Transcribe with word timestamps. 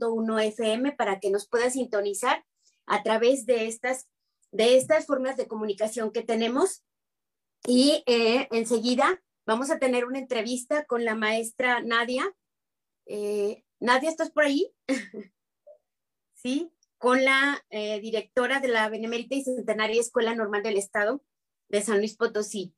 90.1 0.00 0.48
FM 0.48 0.92
para 0.92 1.20
que 1.20 1.30
nos 1.30 1.46
pueda 1.46 1.70
sintonizar 1.70 2.44
a 2.86 3.02
través 3.02 3.46
de 3.46 3.68
estas, 3.68 4.08
de 4.50 4.76
estas 4.76 5.06
formas 5.06 5.36
de 5.36 5.46
comunicación 5.46 6.10
que 6.10 6.22
tenemos. 6.22 6.82
Y 7.66 8.02
eh, 8.06 8.48
enseguida 8.50 9.22
vamos 9.46 9.70
a 9.70 9.78
tener 9.78 10.04
una 10.04 10.18
entrevista 10.18 10.84
con 10.86 11.04
la 11.04 11.14
maestra 11.14 11.82
Nadia. 11.82 12.34
Eh, 13.06 13.64
Nadia, 13.78 14.10
¿estás 14.10 14.30
por 14.30 14.44
ahí? 14.44 14.72
sí, 16.34 16.72
con 16.98 17.24
la 17.24 17.64
eh, 17.70 18.00
directora 18.00 18.60
de 18.60 18.68
la 18.68 18.88
Benemérita 18.88 19.36
y 19.36 19.44
Centenaria 19.44 20.00
Escuela 20.00 20.34
Normal 20.34 20.62
del 20.62 20.76
Estado 20.76 21.22
de 21.68 21.82
San 21.82 21.98
Luis 21.98 22.16
Potosí. 22.16 22.74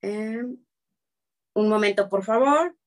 un 0.00 1.68
momento, 1.68 2.08
por 2.08 2.24
favor. 2.24 2.77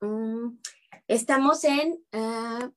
Mm, 0.00 0.58
estamos 1.08 1.64
en, 1.64 2.04
ah, 2.12 2.70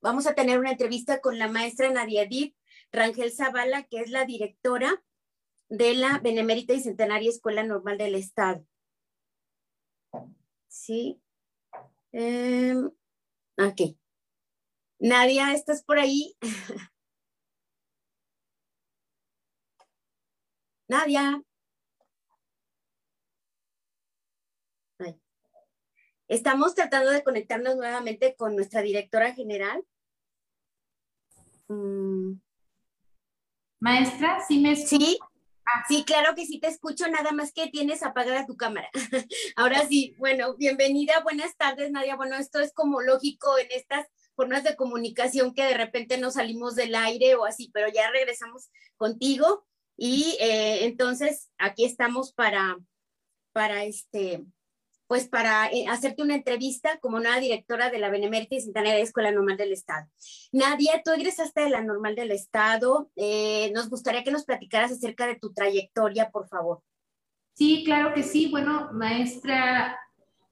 vamos 0.00 0.26
a 0.26 0.34
tener 0.34 0.58
una 0.58 0.70
entrevista 0.70 1.20
con 1.20 1.38
la 1.38 1.48
maestra 1.48 1.90
Nadia 1.90 2.22
Edith 2.22 2.56
Rangel 2.92 3.32
Zavala, 3.32 3.84
que 3.84 4.00
es 4.00 4.10
la 4.10 4.24
directora 4.24 5.02
de 5.68 5.94
la 5.94 6.18
Benemérita 6.18 6.72
y 6.74 6.80
Centenaria 6.80 7.30
Escuela 7.30 7.62
Normal 7.62 7.98
del 7.98 8.14
Estado. 8.14 8.64
Sí. 10.68 11.20
Eh, 12.12 12.74
ok. 13.58 13.96
Nadia, 14.98 15.52
¿estás 15.52 15.82
por 15.84 15.98
ahí? 15.98 16.36
Nadia. 20.88 21.42
Estamos 26.28 26.74
tratando 26.74 27.10
de 27.10 27.22
conectarnos 27.22 27.76
nuevamente 27.76 28.34
con 28.36 28.56
nuestra 28.56 28.82
directora 28.82 29.32
general. 29.32 29.84
Mm. 31.68 32.40
Maestra, 33.80 34.40
¿sí 34.46 34.58
me 34.58 34.72
escucha? 34.72 35.04
Sí, 35.04 35.18
ah. 35.66 35.84
sí, 35.86 36.04
claro 36.04 36.34
que 36.34 36.46
sí 36.46 36.58
te 36.58 36.66
escucho, 36.66 37.08
nada 37.08 37.30
más 37.32 37.52
que 37.52 37.68
tienes 37.68 38.02
apagada 38.02 38.46
tu 38.46 38.56
cámara. 38.56 38.88
Ahora 39.56 39.86
sí, 39.86 40.16
bueno, 40.18 40.56
bienvenida, 40.56 41.20
buenas 41.22 41.56
tardes, 41.56 41.92
Nadia. 41.92 42.16
Bueno, 42.16 42.36
esto 42.36 42.58
es 42.58 42.72
como 42.72 43.02
lógico 43.02 43.56
en 43.58 43.68
estas 43.70 44.06
formas 44.34 44.64
de 44.64 44.76
comunicación 44.76 45.54
que 45.54 45.62
de 45.64 45.74
repente 45.74 46.18
nos 46.18 46.34
salimos 46.34 46.74
del 46.74 46.94
aire 46.94 47.36
o 47.36 47.44
así, 47.44 47.70
pero 47.72 47.88
ya 47.88 48.10
regresamos 48.10 48.70
contigo 48.96 49.64
y 49.96 50.36
eh, 50.40 50.84
entonces 50.84 51.50
aquí 51.58 51.84
estamos 51.84 52.32
para, 52.32 52.76
para 53.52 53.84
este, 53.84 54.44
pues 55.06 55.28
para 55.28 55.68
eh, 55.68 55.86
hacerte 55.88 56.22
una 56.22 56.34
entrevista 56.34 56.98
como 57.00 57.20
nueva 57.20 57.38
directora 57.38 57.90
de 57.90 57.98
la 57.98 58.10
Benemérita 58.10 58.56
y 58.56 58.60
Centenaria 58.60 58.98
Escuela 58.98 59.30
Normal 59.30 59.56
del 59.56 59.72
Estado. 59.72 60.08
Nadia, 60.52 61.02
tú 61.04 61.12
egresaste 61.12 61.62
de 61.62 61.70
la 61.70 61.80
Normal 61.80 62.16
del 62.16 62.32
Estado. 62.32 63.10
Eh, 63.14 63.70
nos 63.72 63.88
gustaría 63.88 64.24
que 64.24 64.32
nos 64.32 64.44
platicaras 64.44 64.90
acerca 64.90 65.26
de 65.26 65.36
tu 65.36 65.52
trayectoria, 65.52 66.30
por 66.30 66.48
favor. 66.48 66.82
Sí, 67.54 67.84
claro 67.84 68.12
que 68.14 68.22
sí. 68.22 68.48
Bueno, 68.50 68.90
maestra, 68.92 69.96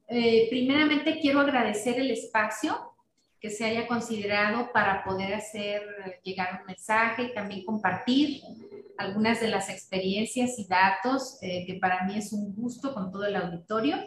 eh, 0.08 0.46
primeramente 0.50 1.18
quiero 1.20 1.40
agradecer 1.40 1.98
el 1.98 2.10
espacio 2.10 2.92
que 3.40 3.50
se 3.50 3.64
haya 3.64 3.86
considerado 3.86 4.70
para 4.72 5.04
poder 5.04 5.34
hacer 5.34 5.82
llegar 6.22 6.60
un 6.60 6.66
mensaje 6.66 7.24
y 7.24 7.34
también 7.34 7.64
compartir 7.64 8.40
algunas 8.96 9.40
de 9.40 9.48
las 9.48 9.68
experiencias 9.68 10.58
y 10.58 10.66
datos 10.66 11.36
que 11.40 11.76
para 11.78 12.04
mí 12.04 12.16
es 12.16 12.32
un 12.32 12.54
gusto 12.54 12.94
con 12.94 13.10
todo 13.12 13.26
el 13.26 13.36
auditorio. 13.36 13.98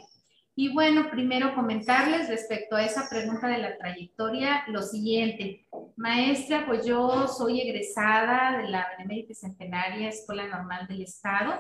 Y 0.59 0.73
bueno, 0.73 1.11
primero 1.11 1.53
comentarles 1.53 2.30
respecto 2.30 2.75
a 2.75 2.83
esa 2.83 3.08
pregunta 3.08 3.47
de 3.47 3.59
la 3.59 3.77
trayectoria, 3.77 4.63
lo 4.69 4.81
siguiente. 4.81 5.67
Maestra, 5.95 6.66
pues 6.66 6.84
yo 6.84 7.28
soy 7.28 7.62
egresada 7.62 8.57
de 8.57 8.68
la 8.68 8.88
Benemérita 8.90 9.35
Centenaria 9.35 10.09
Escuela 10.09 10.47
Normal 10.47 10.88
del 10.88 11.03
Estado. 11.03 11.59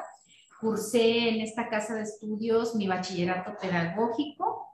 Cursé 0.59 1.29
en 1.29 1.41
esta 1.41 1.69
casa 1.69 1.93
de 1.93 2.01
estudios 2.01 2.73
mi 2.73 2.87
bachillerato 2.87 3.55
pedagógico 3.61 4.65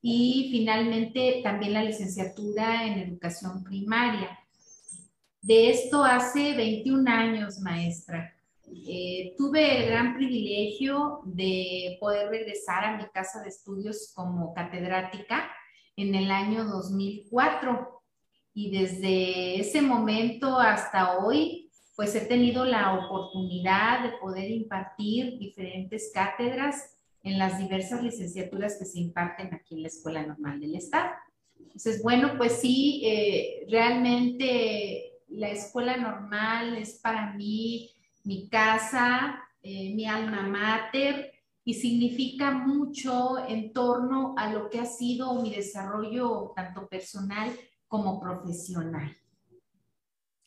y 0.00 0.48
finalmente 0.50 1.40
también 1.44 1.74
la 1.74 1.84
licenciatura 1.84 2.84
en 2.84 2.98
educación 2.98 3.62
primaria. 3.62 4.40
De 5.40 5.70
esto 5.70 6.02
hace 6.02 6.56
21 6.56 7.08
años, 7.08 7.60
maestra. 7.60 8.34
Eh, 8.86 9.34
tuve 9.36 9.78
el 9.78 9.90
gran 9.90 10.16
privilegio 10.16 11.20
de 11.24 11.96
poder 12.00 12.30
regresar 12.30 12.84
a 12.84 12.96
mi 12.96 13.06
casa 13.10 13.42
de 13.42 13.48
estudios 13.48 14.12
como 14.14 14.54
catedrática 14.54 15.50
en 15.96 16.14
el 16.14 16.30
año 16.30 16.64
2004 16.64 18.02
y 18.54 18.70
desde 18.70 19.60
ese 19.60 19.82
momento 19.82 20.58
hasta 20.58 21.18
hoy 21.18 21.70
pues 21.96 22.14
he 22.14 22.22
tenido 22.22 22.64
la 22.64 22.94
oportunidad 22.94 24.02
de 24.04 24.18
poder 24.18 24.50
impartir 24.50 25.38
diferentes 25.38 26.10
cátedras 26.14 26.96
en 27.22 27.38
las 27.38 27.58
diversas 27.58 28.02
licenciaturas 28.02 28.76
que 28.78 28.86
se 28.86 28.98
imparten 28.98 29.54
aquí 29.54 29.74
en 29.74 29.82
la 29.82 29.88
Escuela 29.88 30.26
Normal 30.26 30.60
del 30.60 30.74
Estado. 30.74 31.10
Entonces, 31.58 32.02
bueno, 32.02 32.36
pues 32.36 32.54
sí, 32.54 33.02
eh, 33.04 33.66
realmente 33.70 35.20
la 35.28 35.50
escuela 35.50 35.96
normal 35.96 36.76
es 36.76 36.94
para 37.00 37.34
mí 37.34 37.90
mi 38.24 38.48
casa, 38.48 39.42
eh, 39.62 39.94
mi 39.94 40.06
alma 40.06 40.42
mater, 40.42 41.32
y 41.64 41.74
significa 41.74 42.50
mucho 42.50 43.46
en 43.46 43.72
torno 43.72 44.34
a 44.36 44.52
lo 44.52 44.68
que 44.68 44.80
ha 44.80 44.84
sido 44.84 45.34
mi 45.40 45.54
desarrollo 45.54 46.52
tanto 46.56 46.88
personal 46.88 47.52
como 47.86 48.20
profesional. 48.20 49.16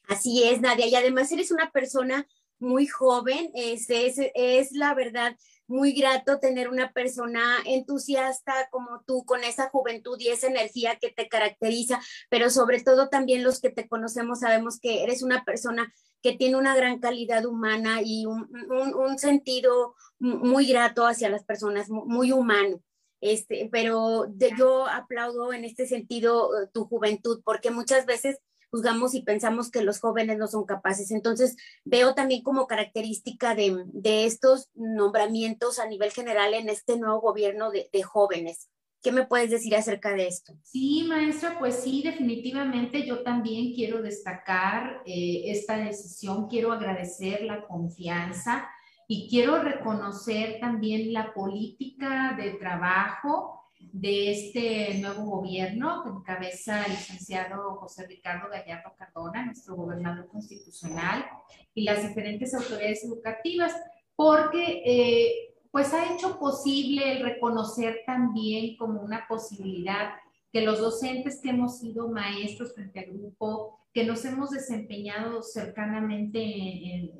Así 0.07 0.43
es, 0.43 0.61
Nadia, 0.61 0.87
y 0.87 0.95
además 0.95 1.31
eres 1.31 1.51
una 1.51 1.71
persona 1.71 2.27
muy 2.59 2.87
joven, 2.87 3.49
es, 3.53 3.89
es, 3.89 4.17
es 4.33 4.71
la 4.71 4.93
verdad 4.93 5.37
muy 5.67 5.93
grato 5.93 6.39
tener 6.39 6.69
una 6.69 6.91
persona 6.91 7.57
entusiasta 7.65 8.69
como 8.71 9.01
tú, 9.05 9.25
con 9.25 9.43
esa 9.43 9.69
juventud 9.69 10.17
y 10.19 10.29
esa 10.29 10.47
energía 10.47 10.97
que 10.99 11.11
te 11.11 11.27
caracteriza, 11.27 11.99
pero 12.29 12.49
sobre 12.49 12.81
todo 12.81 13.09
también 13.09 13.43
los 13.43 13.59
que 13.59 13.69
te 13.69 13.87
conocemos 13.87 14.41
sabemos 14.41 14.79
que 14.79 15.03
eres 15.03 15.23
una 15.23 15.43
persona 15.43 15.93
que 16.21 16.35
tiene 16.35 16.57
una 16.57 16.75
gran 16.75 16.99
calidad 16.99 17.45
humana 17.45 18.01
y 18.03 18.25
un, 18.25 19.19
sentido 19.19 19.95
muy 20.19 20.65
grato 20.65 21.05
hacia 21.05 21.29
las 21.29 21.45
personas, 21.45 21.89
muy 21.89 22.31
humano. 22.31 22.81
Este, 23.21 23.69
pero 23.71 24.27
yo 24.57 24.87
aplaudo 24.87 25.53
en 25.53 25.65
este 25.65 25.87
sentido 25.87 26.49
eh, 26.61 26.67
tu 26.73 26.85
juventud, 26.85 27.41
porque 27.43 27.71
muchas 27.71 28.05
veces 28.05 28.39
juzgamos 28.75 29.15
y 29.15 29.21
pensamos 29.21 29.71
que 29.71 29.83
los 29.83 30.01
jóvenes 30.01 30.37
no 30.37 30.47
son 30.47 30.65
capaces. 30.65 31.11
Entonces, 31.11 31.55
veo 31.85 32.13
también 32.13 32.43
como 32.43 32.67
característica 32.67 33.55
de, 33.55 34.25
estos 34.25 34.69
nombramientos 34.75 35.79
a 35.79 35.87
nivel 35.87 36.11
general 36.11 36.53
en 36.53 36.67
este 36.67 36.97
nuevo 36.97 37.21
gobierno 37.21 37.71
de, 37.71 38.03
jóvenes. 38.03 38.69
¿Qué 39.01 39.11
me 39.11 39.25
puedes 39.25 39.49
decir 39.49 39.75
acerca 39.75 40.13
de 40.13 40.27
esto? 40.27 40.57
Sí, 40.63 41.05
maestra, 41.07 41.57
pues 41.57 41.75
sí, 41.75 42.01
definitivamente 42.03 43.05
yo 43.05 43.23
también 43.23 43.73
quiero 43.73 44.01
destacar 44.01 45.01
eh, 45.05 45.43
esta 45.45 45.77
decisión, 45.77 46.47
quiero 46.49 46.73
agradecer 46.73 47.43
la 47.43 47.65
confianza 47.65 48.67
y 49.07 49.29
quiero 49.29 49.61
reconocer 49.61 50.59
también 50.59 51.13
la 51.13 51.33
política 51.33 52.35
de 52.37 52.51
trabajo 52.51 53.64
de 53.91 54.31
este 54.31 54.99
nuevo 54.99 55.23
gobierno 55.23 56.03
que 56.03 56.09
encabeza 56.09 56.83
el 56.85 56.91
licenciado 56.91 57.75
José 57.75 58.05
Ricardo 58.07 58.49
Gallardo 58.49 58.93
Cardona, 58.97 59.45
nuestro 59.45 59.75
gobernador 59.75 60.27
constitucional, 60.27 61.25
y 61.73 61.83
las 61.83 62.07
diferentes 62.07 62.53
autoridades 62.53 63.03
educativas, 63.03 63.73
porque 64.15 64.81
eh, 64.85 65.55
pues 65.71 65.93
ha 65.93 66.13
hecho 66.13 66.39
posible 66.39 67.11
el 67.11 67.23
reconocer 67.23 68.03
también 68.05 68.77
como 68.77 69.01
una 69.01 69.27
posibilidad 69.27 70.11
que 70.51 70.61
los 70.61 70.79
docentes 70.79 71.41
que 71.41 71.49
hemos 71.49 71.79
sido 71.79 72.07
maestros 72.07 72.73
frente 72.73 73.01
al 73.01 73.07
grupo, 73.07 73.77
que 73.93 74.05
nos 74.05 74.23
hemos 74.23 74.51
desempeñado 74.51 75.43
cercanamente 75.43 77.11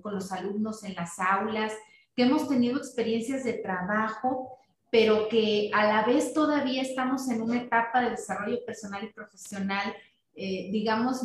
con 0.00 0.14
los 0.14 0.30
alumnos 0.30 0.84
en 0.84 0.94
las 0.94 1.18
aulas, 1.18 1.72
que 2.14 2.22
hemos 2.22 2.48
tenido 2.48 2.78
experiencias 2.78 3.42
de 3.42 3.54
trabajo, 3.54 4.53
pero 4.94 5.28
que 5.28 5.72
a 5.72 5.88
la 5.88 6.04
vez 6.04 6.32
todavía 6.32 6.80
estamos 6.80 7.28
en 7.28 7.42
una 7.42 7.60
etapa 7.60 8.00
de 8.00 8.10
desarrollo 8.10 8.64
personal 8.64 9.02
y 9.02 9.12
profesional, 9.12 9.92
eh, 10.36 10.68
digamos, 10.70 11.20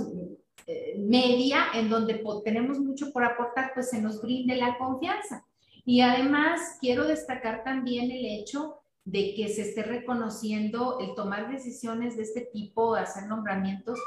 eh, 0.66 0.96
media, 0.98 1.68
en 1.76 1.88
donde 1.88 2.20
tenemos 2.44 2.80
mucho 2.80 3.14
por 3.14 3.24
aportar, 3.24 3.70
pues 3.76 3.92
se 3.92 4.02
nos 4.02 4.24
brinde 4.24 4.56
la 4.56 4.76
confianza. 4.80 5.46
Y 5.86 6.02
además 6.02 6.80
quiero 6.82 7.06
destacar 7.06 7.64
también 7.64 8.10
el 8.10 8.26
hecho 8.26 8.80
de 9.06 9.36
que 9.36 9.48
se 9.50 9.62
esté 9.62 9.84
reconociendo 9.84 10.98
el 11.00 11.14
tomar 11.14 11.52
decisiones 11.52 12.18
de 12.18 12.24
este 12.24 12.50
tipo, 12.52 12.96
hacer 12.96 13.28
nombramientos 13.28 14.00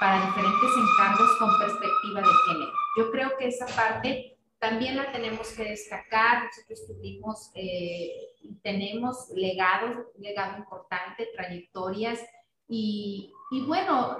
para 0.00 0.24
diferentes 0.28 0.70
encargos 0.78 1.28
con 1.38 1.50
perspectiva 1.58 2.20
de 2.22 2.52
género. 2.54 2.72
Yo 2.96 3.10
creo 3.10 3.32
que 3.38 3.48
esa 3.48 3.66
parte 3.66 4.38
también 4.60 4.96
la 4.96 5.10
tenemos 5.10 5.48
que 5.52 5.64
destacar. 5.64 6.44
Nosotros 6.44 6.86
tuvimos, 6.86 7.50
eh, 7.54 8.12
tenemos 8.62 9.30
legados, 9.34 10.06
legado 10.18 10.58
importante, 10.58 11.28
trayectorias 11.34 12.20
y, 12.68 13.32
y, 13.50 13.66
bueno, 13.66 14.18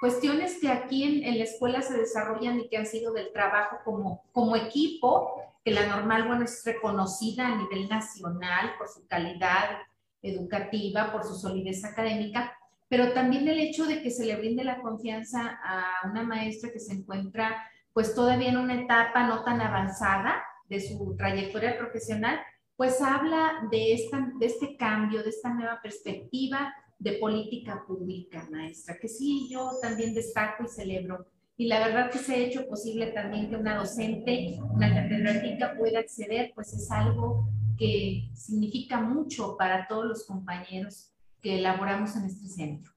cuestiones 0.00 0.58
que 0.60 0.68
aquí 0.68 1.04
en, 1.04 1.24
en, 1.24 1.38
la 1.38 1.44
escuela 1.44 1.82
se 1.82 1.96
desarrollan 1.96 2.58
y 2.58 2.68
que 2.68 2.78
han 2.78 2.86
sido 2.86 3.12
del 3.12 3.32
trabajo 3.32 3.76
como, 3.84 4.24
como 4.32 4.56
equipo, 4.56 5.40
que 5.64 5.70
la 5.70 5.86
normal, 5.86 6.26
bueno, 6.26 6.44
es 6.44 6.62
reconocida 6.64 7.46
a 7.46 7.56
nivel 7.56 7.88
nacional 7.88 8.72
por 8.78 8.88
su 8.88 9.06
calidad 9.06 9.78
educativa, 10.22 11.12
por 11.12 11.22
su 11.22 11.34
solidez 11.34 11.84
académica, 11.84 12.56
pero 12.88 13.12
también 13.12 13.46
el 13.46 13.60
hecho 13.60 13.86
de 13.86 14.02
que 14.02 14.10
se 14.10 14.24
le 14.24 14.36
brinde 14.36 14.64
la 14.64 14.80
confianza 14.80 15.60
a 15.62 16.08
una 16.10 16.22
maestra 16.22 16.72
que 16.72 16.80
se 16.80 16.94
encuentra 16.94 17.62
pues 17.92 18.14
todavía 18.14 18.50
en 18.50 18.56
una 18.56 18.80
etapa 18.80 19.26
no 19.26 19.44
tan 19.44 19.60
avanzada 19.60 20.42
de 20.68 20.80
su 20.80 21.14
trayectoria 21.16 21.78
profesional, 21.78 22.40
pues 22.76 23.00
habla 23.00 23.68
de, 23.70 23.92
esta, 23.92 24.32
de 24.38 24.46
este 24.46 24.76
cambio, 24.76 25.22
de 25.22 25.30
esta 25.30 25.52
nueva 25.52 25.80
perspectiva 25.82 26.74
de 26.98 27.12
política 27.14 27.84
pública, 27.86 28.48
maestra, 28.50 28.96
que 29.00 29.08
sí, 29.08 29.48
yo 29.50 29.72
también 29.82 30.14
destaco 30.14 30.64
y 30.64 30.68
celebro. 30.68 31.26
Y 31.56 31.66
la 31.66 31.86
verdad 31.86 32.10
que 32.10 32.18
se 32.18 32.34
ha 32.34 32.38
hecho 32.38 32.66
posible 32.66 33.08
también 33.08 33.50
que 33.50 33.56
una 33.56 33.76
docente, 33.76 34.58
una 34.70 34.94
catedrática 34.94 35.76
pueda 35.76 35.98
acceder, 35.98 36.52
pues 36.54 36.72
es 36.72 36.90
algo 36.90 37.48
que 37.76 38.30
significa 38.34 39.00
mucho 39.00 39.56
para 39.56 39.86
todos 39.86 40.06
los 40.06 40.26
compañeros 40.26 41.12
que 41.40 41.58
elaboramos 41.58 42.16
en 42.16 42.24
este 42.24 42.46
centro. 42.46 42.92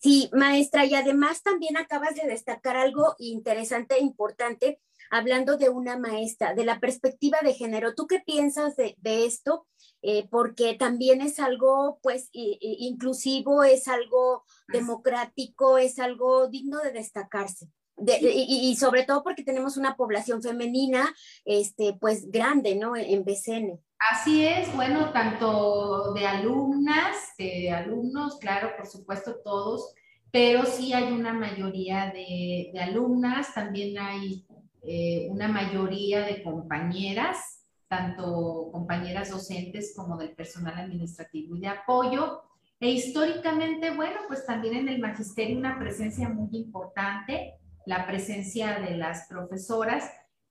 Sí, 0.00 0.30
maestra, 0.32 0.84
y 0.84 0.94
además 0.94 1.42
también 1.42 1.76
acabas 1.76 2.14
de 2.14 2.28
destacar 2.28 2.76
algo 2.76 3.16
interesante 3.18 3.96
e 3.96 4.02
importante, 4.02 4.80
hablando 5.10 5.56
de 5.56 5.70
una 5.70 5.98
maestra, 5.98 6.54
de 6.54 6.64
la 6.64 6.78
perspectiva 6.78 7.38
de 7.42 7.54
género. 7.54 7.94
¿Tú 7.94 8.06
qué 8.06 8.20
piensas 8.20 8.76
de, 8.76 8.96
esto? 9.02 9.66
Eh, 10.02 10.28
porque 10.30 10.74
también 10.74 11.20
es 11.20 11.40
algo, 11.40 11.98
pues, 12.00 12.28
inclusivo, 12.32 13.64
es 13.64 13.88
algo 13.88 14.44
democrático, 14.68 15.78
es 15.78 15.98
algo 15.98 16.46
digno 16.48 16.78
de 16.80 16.92
destacarse. 16.92 17.68
Y, 18.22 18.76
sobre 18.76 19.04
todo 19.04 19.22
porque 19.22 19.44
tenemos 19.44 19.76
una 19.76 19.96
población 19.96 20.42
femenina, 20.42 21.14
este, 21.44 21.94
pues, 22.00 22.30
grande, 22.30 22.74
¿no? 22.76 22.96
En 22.96 23.24
BCN. 23.24 23.80
Así 23.98 24.46
es, 24.46 24.72
bueno, 24.76 25.10
tanto 25.12 26.12
de 26.14 26.24
alumnas, 26.24 27.16
de 27.36 27.70
alumnos, 27.72 28.38
claro, 28.38 28.70
por 28.76 28.86
supuesto 28.86 29.40
todos, 29.42 29.92
pero 30.30 30.64
sí 30.64 30.92
hay 30.92 31.12
una 31.12 31.32
mayoría 31.32 32.12
de, 32.12 32.72
alumnas, 32.80 33.52
también 33.54 33.98
hay 33.98 34.46
eh, 34.82 35.26
una 35.30 35.48
mayoría 35.48 36.20
de 36.20 36.44
compañeras, 36.44 37.64
tanto 37.88 38.68
compañeras 38.70 39.30
docentes 39.30 39.94
como 39.96 40.16
del 40.16 40.34
personal 40.34 40.78
administrativo 40.78 41.56
y 41.56 41.60
de 41.60 41.68
apoyo. 41.68 42.42
E 42.78 42.90
históricamente, 42.90 43.90
bueno, 43.90 44.20
pues 44.28 44.46
también 44.46 44.76
en 44.76 44.88
el 44.88 45.00
magisterio 45.00 45.58
una 45.58 45.76
presencia 45.76 46.28
muy 46.28 46.50
importante, 46.52 47.54
la 47.88 48.06
presencia 48.06 48.80
de 48.80 48.98
las 48.98 49.26
profesoras, 49.28 50.04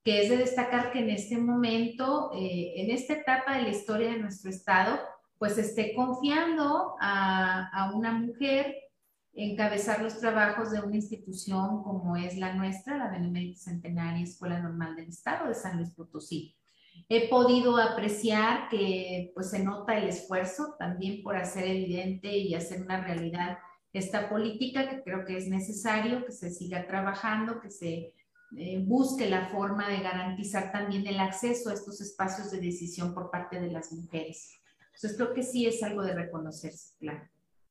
que 0.03 0.23
es 0.23 0.29
de 0.29 0.37
destacar 0.37 0.91
que 0.91 0.99
en 0.99 1.11
este 1.11 1.37
momento, 1.37 2.31
eh, 2.33 2.73
en 2.77 2.89
esta 2.89 3.13
etapa 3.13 3.55
de 3.55 3.61
la 3.61 3.69
historia 3.69 4.09
de 4.09 4.17
nuestro 4.17 4.49
Estado, 4.49 4.99
pues 5.37 5.55
esté 5.59 5.93
confiando 5.93 6.95
a, 6.99 7.69
a, 7.71 7.93
una 7.93 8.11
mujer 8.11 8.75
encabezar 9.33 10.01
los 10.01 10.19
trabajos 10.19 10.71
de 10.71 10.79
una 10.79 10.95
institución 10.95 11.83
como 11.83 12.17
es 12.17 12.35
la 12.37 12.55
nuestra, 12.55 12.97
la 12.97 13.11
Benemérita 13.11 13.59
Centenaria 13.59 14.23
Escuela 14.23 14.59
Normal 14.59 14.95
del 14.95 15.09
Estado 15.09 15.47
de 15.47 15.53
San 15.53 15.77
Luis 15.77 15.91
Potosí. 15.91 16.55
He 17.07 17.29
podido 17.29 17.77
apreciar 17.77 18.67
que 18.69 19.31
pues 19.35 19.51
se 19.51 19.63
nota 19.63 19.95
el 19.95 20.07
esfuerzo 20.07 20.75
también 20.79 21.21
por 21.21 21.35
hacer 21.35 21.67
evidente 21.67 22.35
y 22.35 22.55
hacer 22.55 22.81
una 22.81 22.99
realidad 22.99 23.59
esta 23.97 24.29
política 24.29 24.89
que 24.89 25.03
creo 25.03 25.25
que 25.25 25.37
es 25.37 25.47
necesario 25.47 26.25
que 26.25 26.31
se 26.31 26.49
siga 26.49 26.87
trabajando, 26.87 27.59
que 27.59 27.69
se 27.69 28.13
eh, 28.55 28.83
busque 28.85 29.29
la 29.29 29.49
forma 29.49 29.89
de 29.89 29.99
garantizar 30.01 30.71
también 30.71 31.05
el 31.05 31.19
acceso 31.19 31.69
a 31.69 31.73
estos 31.73 31.99
espacios 32.01 32.51
de 32.51 32.61
decisión 32.61 33.13
por 33.13 33.29
parte 33.29 33.59
de 33.59 33.71
las 33.71 33.91
mujeres. 33.91 34.61
Entonces 34.95 35.15
creo 35.15 35.33
que 35.33 35.43
sí 35.43 35.65
es 35.65 35.83
algo 35.83 36.01
de 36.03 36.13
reconocerse, 36.13 36.95
claro. 36.99 37.27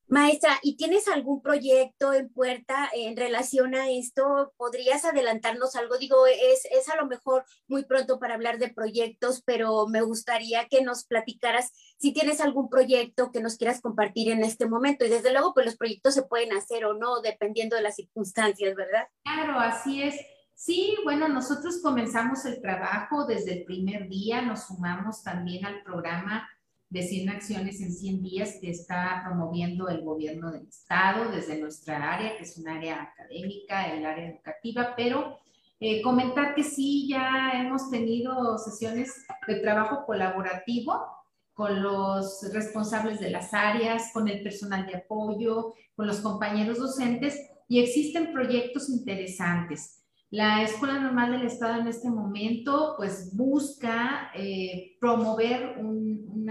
Maestra, 0.08 0.60
¿y 0.62 0.76
tienes 0.76 1.08
algún 1.08 1.42
proyecto 1.42 2.12
en 2.12 2.28
puerta 2.28 2.88
en 2.94 3.16
relación 3.16 3.74
a 3.74 3.90
esto? 3.90 4.52
¿Podrías 4.56 5.04
adelantarnos 5.04 5.74
algo? 5.74 5.98
Digo, 5.98 6.26
es, 6.28 6.64
es, 6.70 6.88
a 6.88 6.96
lo 6.96 7.06
mejor 7.06 7.44
muy 7.66 7.84
pronto 7.84 8.20
para 8.20 8.34
hablar 8.34 8.58
de 8.58 8.72
proyectos, 8.72 9.42
pero 9.44 9.88
me 9.88 10.02
gustaría 10.02 10.68
que 10.68 10.82
nos 10.82 11.04
platicaras 11.04 11.72
si 11.98 12.12
tienes 12.12 12.40
algún 12.40 12.68
proyecto 12.68 13.32
que 13.32 13.40
nos 13.40 13.56
quieras 13.56 13.80
compartir 13.80 14.30
en 14.30 14.44
este 14.44 14.68
momento. 14.68 15.04
Y 15.04 15.08
desde 15.08 15.32
luego, 15.32 15.52
pues 15.54 15.66
los 15.66 15.76
proyectos 15.76 16.14
se 16.14 16.22
pueden 16.22 16.52
hacer 16.52 16.84
o 16.84 16.94
no, 16.94 17.20
dependiendo 17.20 17.74
de 17.74 17.82
las 17.82 17.96
circunstancias, 17.96 18.76
¿verdad? 18.76 19.08
Claro, 19.24 19.58
así 19.58 20.02
es. 20.02 20.14
Sí, 20.54 20.96
bueno, 21.02 21.28
nosotros 21.28 21.80
comenzamos 21.82 22.44
el 22.44 22.62
trabajo 22.62 23.26
desde 23.26 23.58
el 23.58 23.64
primer 23.64 24.08
día, 24.08 24.40
nos 24.40 24.68
sumamos 24.68 25.22
también 25.24 25.66
al 25.66 25.82
programa 25.82 26.48
de 26.88 27.02
100 27.02 27.28
acciones 27.30 27.80
en 27.80 27.92
100 27.92 28.22
días 28.22 28.58
que 28.60 28.70
está 28.70 29.22
promoviendo 29.26 29.88
el 29.88 30.02
gobierno 30.02 30.52
del 30.52 30.66
estado 30.66 31.30
desde 31.30 31.58
nuestra 31.58 32.14
área, 32.14 32.36
que 32.36 32.44
es 32.44 32.56
un 32.58 32.68
área 32.68 33.02
académica, 33.02 33.92
el 33.92 34.06
área 34.06 34.30
educativa, 34.30 34.94
pero 34.96 35.38
eh, 35.80 36.00
comentar 36.00 36.54
que 36.54 36.62
sí, 36.62 37.08
ya 37.08 37.52
hemos 37.54 37.90
tenido 37.90 38.56
sesiones 38.58 39.26
de 39.46 39.56
trabajo 39.56 40.06
colaborativo 40.06 41.04
con 41.52 41.82
los 41.82 42.48
responsables 42.52 43.18
de 43.18 43.30
las 43.30 43.52
áreas, 43.52 44.10
con 44.12 44.28
el 44.28 44.42
personal 44.42 44.86
de 44.86 44.96
apoyo, 44.96 45.74
con 45.94 46.06
los 46.06 46.20
compañeros 46.20 46.78
docentes 46.78 47.38
y 47.68 47.80
existen 47.80 48.32
proyectos 48.32 48.88
interesantes. 48.88 50.05
La 50.36 50.62
Escuela 50.62 50.98
Normal 50.98 51.32
del 51.32 51.46
Estado 51.46 51.80
en 51.80 51.88
este 51.88 52.10
momento 52.10 52.92
pues 52.98 53.34
busca 53.34 54.30
eh, 54.34 54.94
promover 55.00 55.78
un 55.78 56.46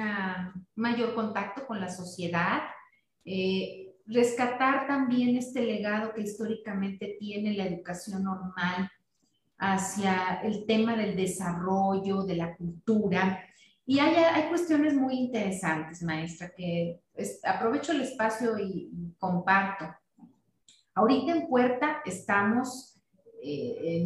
mayor 0.74 1.14
contacto 1.14 1.68
con 1.68 1.80
la 1.80 1.92
sociedad, 1.92 2.64
eh, 3.24 3.94
rescatar 4.08 4.88
también 4.88 5.38
este 5.38 5.62
legado 5.62 6.16
que 6.16 6.22
históricamente 6.22 7.16
tiene 7.20 7.54
la 7.54 7.68
educación 7.68 8.24
normal 8.24 8.90
hacia 9.60 10.42
el 10.42 10.66
tema 10.66 10.96
del 10.96 11.16
desarrollo, 11.16 12.24
de 12.24 12.38
la 12.38 12.56
cultura. 12.56 13.40
Y 13.86 14.00
hay, 14.00 14.16
hay 14.16 14.50
cuestiones 14.50 14.96
muy 14.96 15.14
interesantes, 15.14 16.02
maestra, 16.02 16.50
que 16.58 17.02
aprovecho 17.44 17.92
el 17.92 18.02
espacio 18.02 18.58
y 18.58 18.90
comparto. 19.20 19.86
Ahorita 20.96 21.34
en 21.34 21.48
Puerta 21.48 22.02
estamos 22.04 22.95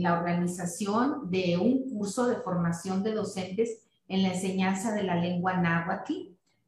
la 0.02 0.18
organización 0.20 1.30
de 1.30 1.58
un 1.58 1.90
curso 1.90 2.28
de 2.28 2.38
formación 2.38 3.04
de 3.04 3.14
docentes 3.14 3.84
en 4.08 4.24
la 4.24 4.34
enseñanza 4.34 4.94
de 4.94 5.04
la 5.04 5.16
lengua 5.16 5.58
náhuatl. 5.58 6.14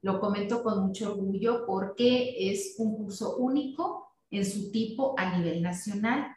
Lo 0.01 0.19
comento 0.19 0.63
con 0.63 0.88
mucho 0.88 1.13
orgullo 1.13 1.65
porque 1.65 2.51
es 2.51 2.75
un 2.77 2.95
curso 2.95 3.38
único 3.38 4.07
en 4.31 4.45
su 4.45 4.71
tipo 4.71 5.15
a 5.17 5.38
nivel 5.38 5.61
nacional. 5.61 6.35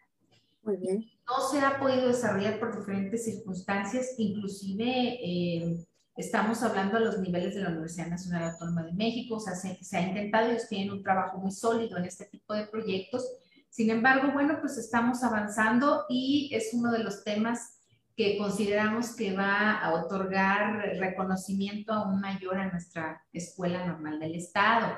Muy 0.62 0.76
bien. 0.76 1.04
No 1.26 1.48
se 1.48 1.60
ha 1.60 1.78
podido 1.78 2.08
desarrollar 2.08 2.58
por 2.58 2.76
diferentes 2.76 3.24
circunstancias, 3.24 4.14
inclusive 4.18 4.84
eh, 4.84 5.86
estamos 6.16 6.62
hablando 6.62 6.98
a 6.98 7.00
los 7.00 7.18
niveles 7.18 7.54
de 7.54 7.62
la 7.62 7.70
Universidad 7.70 8.08
Nacional 8.08 8.52
Autónoma 8.52 8.84
de 8.84 8.92
México, 8.92 9.36
o 9.36 9.40
sea, 9.40 9.54
se, 9.54 9.82
se 9.82 9.96
ha 9.96 10.06
intentado, 10.06 10.50
ellos 10.50 10.68
tienen 10.68 10.92
un 10.92 11.02
trabajo 11.02 11.38
muy 11.38 11.50
sólido 11.50 11.96
en 11.96 12.04
este 12.04 12.26
tipo 12.26 12.52
de 12.52 12.66
proyectos, 12.66 13.26
sin 13.74 13.90
embargo, 13.90 14.30
bueno, 14.32 14.58
pues 14.60 14.78
estamos 14.78 15.24
avanzando 15.24 16.04
y 16.08 16.48
es 16.52 16.70
uno 16.74 16.92
de 16.92 17.02
los 17.02 17.24
temas 17.24 17.80
que 18.16 18.38
consideramos 18.38 19.16
que 19.16 19.34
va 19.34 19.80
a 19.80 19.94
otorgar 19.94 20.96
reconocimiento 21.00 21.92
aún 21.92 22.20
mayor 22.20 22.56
a 22.56 22.70
nuestra 22.70 23.20
Escuela 23.32 23.84
Normal 23.84 24.20
del 24.20 24.36
Estado. 24.36 24.96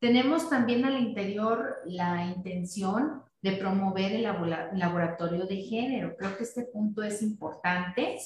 Tenemos 0.00 0.48
también 0.48 0.86
al 0.86 0.98
interior 0.98 1.74
la 1.84 2.24
intención 2.24 3.22
de 3.42 3.52
promover 3.52 4.12
el 4.12 4.22
laboratorio 4.22 5.44
de 5.44 5.56
género. 5.56 6.16
Creo 6.16 6.38
que 6.38 6.44
este 6.44 6.62
punto 6.62 7.02
es 7.02 7.20
importante. 7.20 8.16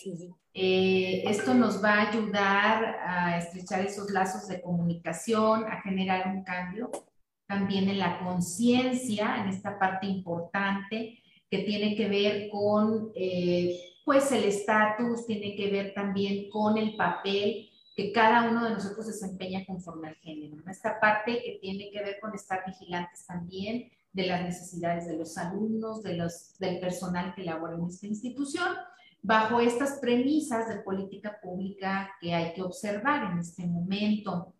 Eh, 0.55 1.25
esto 1.27 1.53
nos 1.53 1.83
va 1.83 1.95
a 1.95 2.11
ayudar 2.11 2.97
a 3.05 3.39
estrechar 3.39 3.81
esos 3.81 4.09
lazos 4.13 4.47
de 4.47 4.63
comunicación, 4.63 5.65
a 5.65 5.83
generar 5.83 6.29
un 6.29 6.45
cambio 6.45 6.93
también 7.50 7.88
en 7.88 7.99
la 7.99 8.21
conciencia, 8.21 9.42
en 9.42 9.49
esta 9.49 9.76
parte 9.76 10.07
importante 10.07 11.21
que 11.50 11.59
tiene 11.64 11.97
que 11.97 12.09
ver 12.09 12.49
con 12.49 13.11
eh, 13.16 13.76
pues 14.04 14.30
el 14.30 14.45
estatus, 14.45 15.26
tiene 15.26 15.57
que 15.57 15.69
ver 15.69 15.92
también 15.92 16.49
con 16.49 16.78
el 16.78 16.95
papel 16.95 17.69
que 17.97 18.12
cada 18.12 18.49
uno 18.49 18.64
de 18.64 18.71
nosotros 18.71 19.09
desempeña 19.09 19.66
conforme 19.66 20.09
al 20.09 20.14
género. 20.16 20.62
Esta 20.71 21.00
parte 21.00 21.42
que 21.45 21.59
tiene 21.61 21.90
que 21.90 22.00
ver 22.00 22.21
con 22.21 22.33
estar 22.37 22.62
vigilantes 22.64 23.26
también 23.26 23.90
de 24.12 24.26
las 24.26 24.42
necesidades 24.42 25.09
de 25.09 25.16
los 25.16 25.37
alumnos, 25.37 26.04
de 26.04 26.14
los, 26.14 26.57
del 26.61 26.78
personal 26.78 27.35
que 27.35 27.42
labora 27.42 27.75
en 27.75 27.87
esta 27.87 28.07
institución, 28.07 28.69
bajo 29.23 29.59
estas 29.59 29.99
premisas 29.99 30.69
de 30.69 30.83
política 30.83 31.40
pública 31.42 32.12
que 32.21 32.33
hay 32.33 32.52
que 32.52 32.62
observar 32.62 33.33
en 33.33 33.40
este 33.40 33.66
momento. 33.66 34.54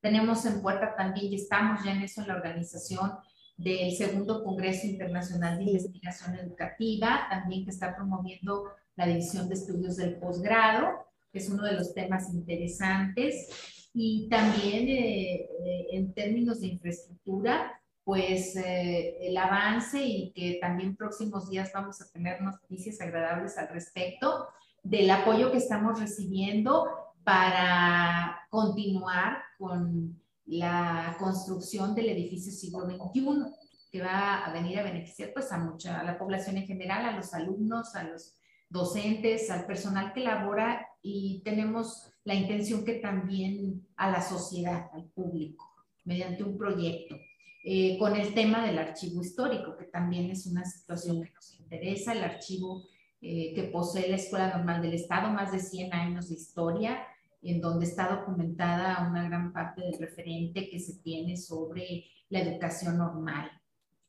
Tenemos 0.00 0.44
en 0.46 0.62
puerta 0.62 0.94
también, 0.96 1.32
y 1.32 1.36
estamos 1.36 1.84
ya 1.84 1.92
en 1.92 2.02
eso 2.02 2.22
en 2.22 2.28
la 2.28 2.36
organización 2.36 3.12
del 3.56 3.92
segundo 3.96 4.44
Congreso 4.44 4.86
Internacional 4.86 5.58
de 5.58 5.64
Investigación 5.64 6.36
Educativa, 6.36 7.26
también 7.28 7.64
que 7.64 7.70
está 7.70 7.94
promoviendo 7.96 8.70
la 8.94 9.06
División 9.06 9.48
de 9.48 9.54
Estudios 9.54 9.96
del 9.96 10.16
Posgrado, 10.16 11.06
que 11.32 11.40
es 11.40 11.50
uno 11.50 11.64
de 11.64 11.74
los 11.74 11.92
temas 11.92 12.32
interesantes. 12.32 13.90
Y 13.92 14.28
también 14.28 14.88
eh, 14.88 15.48
eh, 15.64 15.86
en 15.92 16.12
términos 16.14 16.60
de 16.60 16.68
infraestructura, 16.68 17.72
pues 18.04 18.56
eh, 18.56 19.18
el 19.20 19.36
avance 19.36 20.02
y 20.02 20.32
que 20.32 20.58
también 20.60 20.96
próximos 20.96 21.50
días 21.50 21.70
vamos 21.74 22.00
a 22.00 22.08
tener 22.10 22.40
noticias 22.40 23.00
agradables 23.00 23.58
al 23.58 23.68
respecto 23.68 24.48
del 24.82 25.10
apoyo 25.10 25.50
que 25.50 25.58
estamos 25.58 26.00
recibiendo 26.00 26.86
para 27.28 28.40
continuar 28.48 29.42
con 29.58 30.18
la 30.46 31.14
construcción 31.18 31.94
del 31.94 32.08
edificio 32.08 32.50
siglo 32.50 32.86
XXI, 32.86 33.52
que 33.92 34.00
va 34.00 34.46
a 34.46 34.52
venir 34.54 34.78
a 34.78 34.82
beneficiar 34.82 35.34
pues 35.34 35.52
a 35.52 35.58
mucha, 35.58 36.00
a 36.00 36.04
la 36.04 36.18
población 36.18 36.56
en 36.56 36.66
general, 36.66 37.04
a 37.04 37.14
los 37.14 37.34
alumnos, 37.34 37.94
a 37.94 38.04
los 38.04 38.38
docentes, 38.70 39.50
al 39.50 39.66
personal 39.66 40.14
que 40.14 40.20
labora 40.20 40.88
y 41.02 41.42
tenemos 41.44 42.10
la 42.24 42.32
intención 42.32 42.82
que 42.82 42.94
también 42.94 43.86
a 43.96 44.10
la 44.10 44.22
sociedad, 44.22 44.88
al 44.94 45.04
público, 45.10 45.70
mediante 46.06 46.44
un 46.44 46.56
proyecto. 46.56 47.14
Eh, 47.62 47.98
con 47.98 48.16
el 48.16 48.32
tema 48.32 48.64
del 48.64 48.78
archivo 48.78 49.20
histórico, 49.20 49.76
que 49.76 49.84
también 49.84 50.30
es 50.30 50.46
una 50.46 50.64
situación 50.64 51.22
que 51.22 51.30
nos 51.34 51.60
interesa, 51.60 52.12
el 52.12 52.24
archivo 52.24 52.84
eh, 53.20 53.52
que 53.54 53.64
posee 53.64 54.08
la 54.08 54.16
Escuela 54.16 54.56
Normal 54.56 54.80
del 54.80 54.94
Estado, 54.94 55.28
más 55.28 55.52
de 55.52 55.58
100 55.58 55.92
años 55.92 56.30
de 56.30 56.36
historia, 56.36 57.04
en 57.42 57.60
donde 57.60 57.86
está 57.86 58.08
documentada 58.08 59.06
una 59.08 59.24
gran 59.24 59.52
parte 59.52 59.82
del 59.82 59.98
referente 59.98 60.68
que 60.68 60.80
se 60.80 60.98
tiene 61.02 61.36
sobre 61.36 62.04
la 62.28 62.40
educación 62.40 62.98
normal 62.98 63.50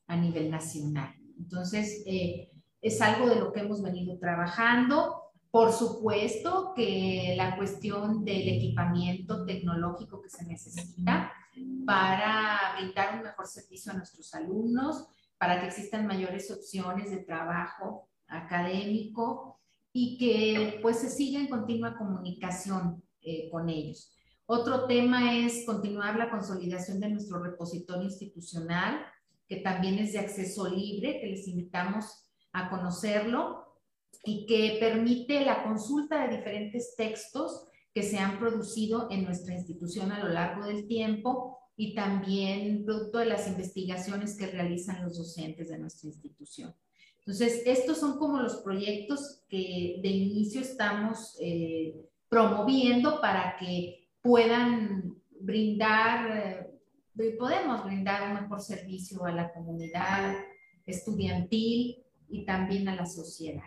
a 0.08 0.18
nivel 0.18 0.50
nacional. 0.50 1.14
Entonces, 1.38 2.04
eh, 2.06 2.52
es 2.82 3.02
algo 3.02 3.30
de 3.30 3.36
lo 3.36 3.52
que 3.52 3.62
hemos 3.62 3.82
venido 3.82 4.18
trabajando. 4.18 5.24
Por 5.52 5.72
supuesto 5.72 6.74
que 6.76 7.34
la 7.38 7.56
cuestión 7.56 8.24
del 8.24 8.48
equipamiento 8.50 9.46
tecnológico 9.46 10.22
que 10.22 10.30
se 10.30 10.46
necesita 10.46 11.32
para 11.86 12.76
brindar 12.78 13.18
un 13.18 13.24
mejor 13.24 13.48
servicio 13.48 13.92
a 13.92 13.96
nuestros 13.96 14.34
alumnos, 14.34 15.08
para 15.38 15.60
que 15.60 15.68
existan 15.68 16.06
mayores 16.06 16.52
opciones 16.52 17.10
de 17.10 17.18
trabajo 17.18 18.10
académico 18.28 19.60
y 19.92 20.18
que 20.18 20.80
pues 20.82 21.00
se 21.00 21.10
siga 21.10 21.40
en 21.40 21.48
continua 21.48 21.98
comunicación 21.98 23.04
eh, 23.22 23.50
con 23.52 23.70
ellos. 23.70 24.12
Otro 24.46 24.86
tema 24.88 25.38
es 25.38 25.66
continuar 25.66 26.18
la 26.18 26.32
consolidación 26.32 27.00
de 27.00 27.10
nuestro 27.10 27.42
repositorio 27.42 28.04
institucional, 28.04 29.06
que 29.48 29.58
también 29.58 30.00
es 30.00 30.14
de 30.14 30.20
acceso 30.20 30.68
libre, 30.68 31.20
que 31.20 31.28
les 31.28 31.48
invitamos 31.48 32.26
a 32.52 32.70
conocerlo 32.70 33.78
y 34.24 34.46
que 34.46 34.78
permite 34.80 35.46
la 35.46 35.64
consulta 35.64 36.28
de 36.28 36.38
diferentes 36.38 36.96
textos 36.96 37.68
que 37.94 38.04
se 38.04 38.18
han 38.18 38.40
producido 38.40 39.08
en 39.12 39.24
nuestra 39.24 39.54
institución 39.54 40.12
a 40.12 40.24
lo 40.24 40.30
largo 40.30 40.66
del 40.66 40.88
tiempo 40.88 41.58
y 41.76 41.96
también 41.96 42.84
producto 42.86 43.20
de 43.20 43.28
las 43.28 43.48
investigaciones 43.48 44.36
que 44.36 44.48
realizan 44.48 45.04
los 45.04 45.18
docentes 45.18 45.70
de 45.70 45.78
nuestra 45.78 46.10
institución. 46.10 46.76
Entonces, 47.20 47.62
estos 47.66 48.00
son 48.00 48.18
como 48.18 48.42
los 48.42 48.58
proyectos 48.58 49.44
que 49.48 50.00
de 50.02 50.10
inicio 50.10 50.62
estamos 50.62 51.38
eh, 51.40 52.09
promoviendo 52.30 53.20
para 53.20 53.58
que 53.58 54.08
puedan 54.22 55.16
brindar, 55.42 56.70
eh, 57.18 57.36
podemos 57.38 57.84
brindar 57.84 58.30
un 58.30 58.42
mejor 58.42 58.62
servicio 58.62 59.26
a 59.26 59.32
la 59.32 59.52
comunidad 59.52 60.36
estudiantil 60.86 62.04
y 62.30 62.46
también 62.46 62.88
a 62.88 62.96
la 62.96 63.06
sociedad. 63.06 63.64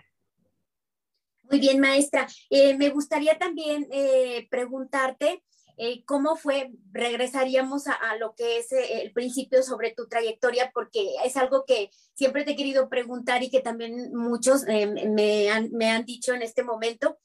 Muy 1.50 1.58
bien, 1.58 1.80
maestra. 1.80 2.26
Eh, 2.48 2.76
me 2.78 2.88
gustaría 2.88 3.36
también 3.36 3.86
eh, 3.90 4.46
preguntarte 4.50 5.42
eh, 5.76 6.04
cómo 6.04 6.36
fue, 6.36 6.72
regresaríamos 6.92 7.86
a, 7.86 8.16
lo 8.16 8.34
que 8.34 8.58
es 8.58 8.72
el 8.72 9.12
principio 9.12 9.62
sobre 9.62 9.92
tu 9.92 10.06
trayectoria, 10.06 10.70
porque 10.74 11.14
es 11.24 11.36
algo 11.36 11.64
que 11.66 11.90
siempre 12.14 12.44
te 12.44 12.52
he 12.52 12.56
querido 12.56 12.88
preguntar 12.88 13.42
y 13.42 13.50
que 13.50 13.60
también 13.60 14.14
muchos 14.14 14.64
me 14.64 15.50
han, 15.50 15.70
me, 15.72 15.90
han, 15.90 16.04
dicho 16.04 16.34
en 16.34 16.42
este 16.42 16.62
momento. 16.62 17.18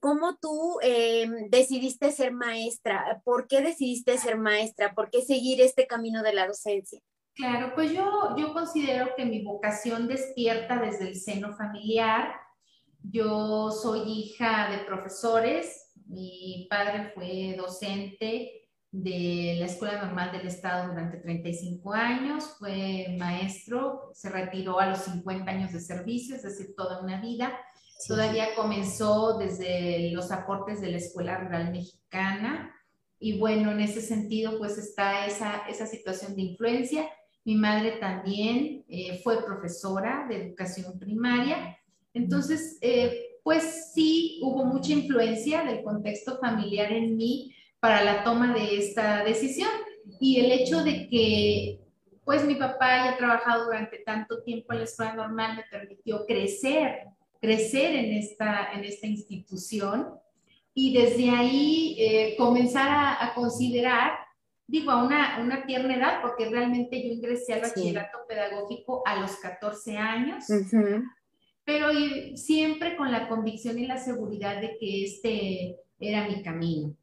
¿Cómo 0.00 0.36
tú 0.36 0.78
decidiste 1.48 2.10
ser 2.10 2.32
maestra? 2.32 3.22
¿Por 3.24 3.46
qué 3.46 3.60
decidiste 3.60 4.18
ser 4.18 4.36
maestra? 4.36 4.94
¿Por 4.94 5.10
qué 5.10 5.22
seguir 5.22 5.60
este 5.60 5.86
camino 5.86 6.22
de 6.22 6.32
la 6.32 6.46
docencia? 6.46 7.00
Claro, 7.34 7.72
pues 7.74 7.92
yo, 7.92 8.36
yo 8.36 8.52
considero 8.52 9.14
que 9.16 9.24
mi 9.24 9.42
vocación 9.42 10.08
despierta 10.08 10.78
desde 10.78 11.08
el 11.08 11.16
seno 11.16 11.56
familiar. 11.56 12.34
Yo 13.02 13.70
soy 13.70 14.00
hija 14.00 14.70
de 14.70 14.84
profesores, 14.84 15.89
mi 16.10 16.66
padre 16.68 17.12
fue 17.14 17.54
docente 17.56 18.68
de 18.90 19.56
la 19.58 19.66
Escuela 19.66 20.02
Normal 20.02 20.32
del 20.32 20.46
Estado 20.46 20.88
durante 20.88 21.18
35 21.18 21.92
años, 21.92 22.56
fue 22.58 23.14
maestro, 23.18 24.10
se 24.12 24.28
retiró 24.28 24.80
a 24.80 24.86
los 24.86 24.98
50 24.98 25.50
años 25.50 25.72
de 25.72 25.80
servicio, 25.80 26.36
es 26.36 26.42
decir, 26.42 26.74
toda 26.76 27.00
una 27.00 27.20
vida. 27.20 27.56
Todavía 28.08 28.54
comenzó 28.56 29.38
desde 29.38 30.10
los 30.12 30.32
aportes 30.32 30.80
de 30.80 30.90
la 30.90 30.96
Escuela 30.96 31.38
Rural 31.38 31.70
Mexicana 31.70 32.74
y 33.18 33.38
bueno, 33.38 33.70
en 33.70 33.80
ese 33.80 34.00
sentido 34.00 34.58
pues 34.58 34.78
está 34.78 35.26
esa, 35.26 35.68
esa 35.68 35.86
situación 35.86 36.34
de 36.34 36.42
influencia 36.42 37.08
mi 37.44 37.54
madre 37.54 37.92
también 37.92 38.84
eh, 38.88 39.20
fue 39.22 39.44
profesora 39.44 40.26
de 40.28 40.46
educación 40.46 40.98
primaria. 40.98 41.76
Entonces, 42.12 42.78
eh, 42.82 43.29
pues 43.50 43.90
sí, 43.92 44.38
hubo 44.44 44.64
mucha 44.64 44.92
influencia 44.92 45.64
del 45.64 45.82
contexto 45.82 46.38
familiar 46.38 46.92
en 46.92 47.16
mí 47.16 47.52
para 47.80 48.04
la 48.04 48.22
toma 48.22 48.54
de 48.54 48.78
esta 48.78 49.24
decisión. 49.24 49.70
Y 50.20 50.38
el 50.38 50.52
hecho 50.52 50.84
de 50.84 51.08
que, 51.08 51.80
pues 52.24 52.44
mi 52.44 52.54
papá 52.54 53.02
haya 53.02 53.16
trabajado 53.16 53.64
durante 53.64 54.04
tanto 54.06 54.44
tiempo 54.44 54.72
en 54.72 54.78
la 54.78 54.84
escuela 54.84 55.14
normal 55.14 55.56
me 55.56 55.64
permitió 55.68 56.26
crecer, 56.26 57.08
crecer 57.40 57.96
en 57.96 58.12
esta, 58.18 58.70
en 58.72 58.84
esta 58.84 59.08
institución. 59.08 60.10
Y 60.72 60.94
desde 60.94 61.30
ahí 61.30 61.96
eh, 61.98 62.36
comenzar 62.38 62.88
a, 62.88 63.24
a 63.24 63.34
considerar 63.34 64.12
digo, 64.68 64.92
a 64.92 65.02
una, 65.02 65.40
una 65.42 65.66
tierna 65.66 65.96
edad, 65.96 66.22
porque 66.22 66.48
realmente 66.48 67.02
yo 67.02 67.12
ingresé 67.12 67.54
al 67.54 67.62
bachillerato 67.62 68.18
pedagógico 68.28 69.02
a 69.04 69.16
los 69.20 69.32
14 69.38 69.96
años, 69.96 70.44
pero 71.64 71.88
siempre 72.34 72.96
con 72.96 73.12
la 73.12 73.28
convicción 73.28 73.78
y 73.78 73.86
la 73.86 73.98
seguridad 73.98 74.60
de 74.60 74.76
que 74.78 75.04
este 75.04 75.76
era 75.98 76.28
mi 76.28 76.42
camino. 76.42 76.96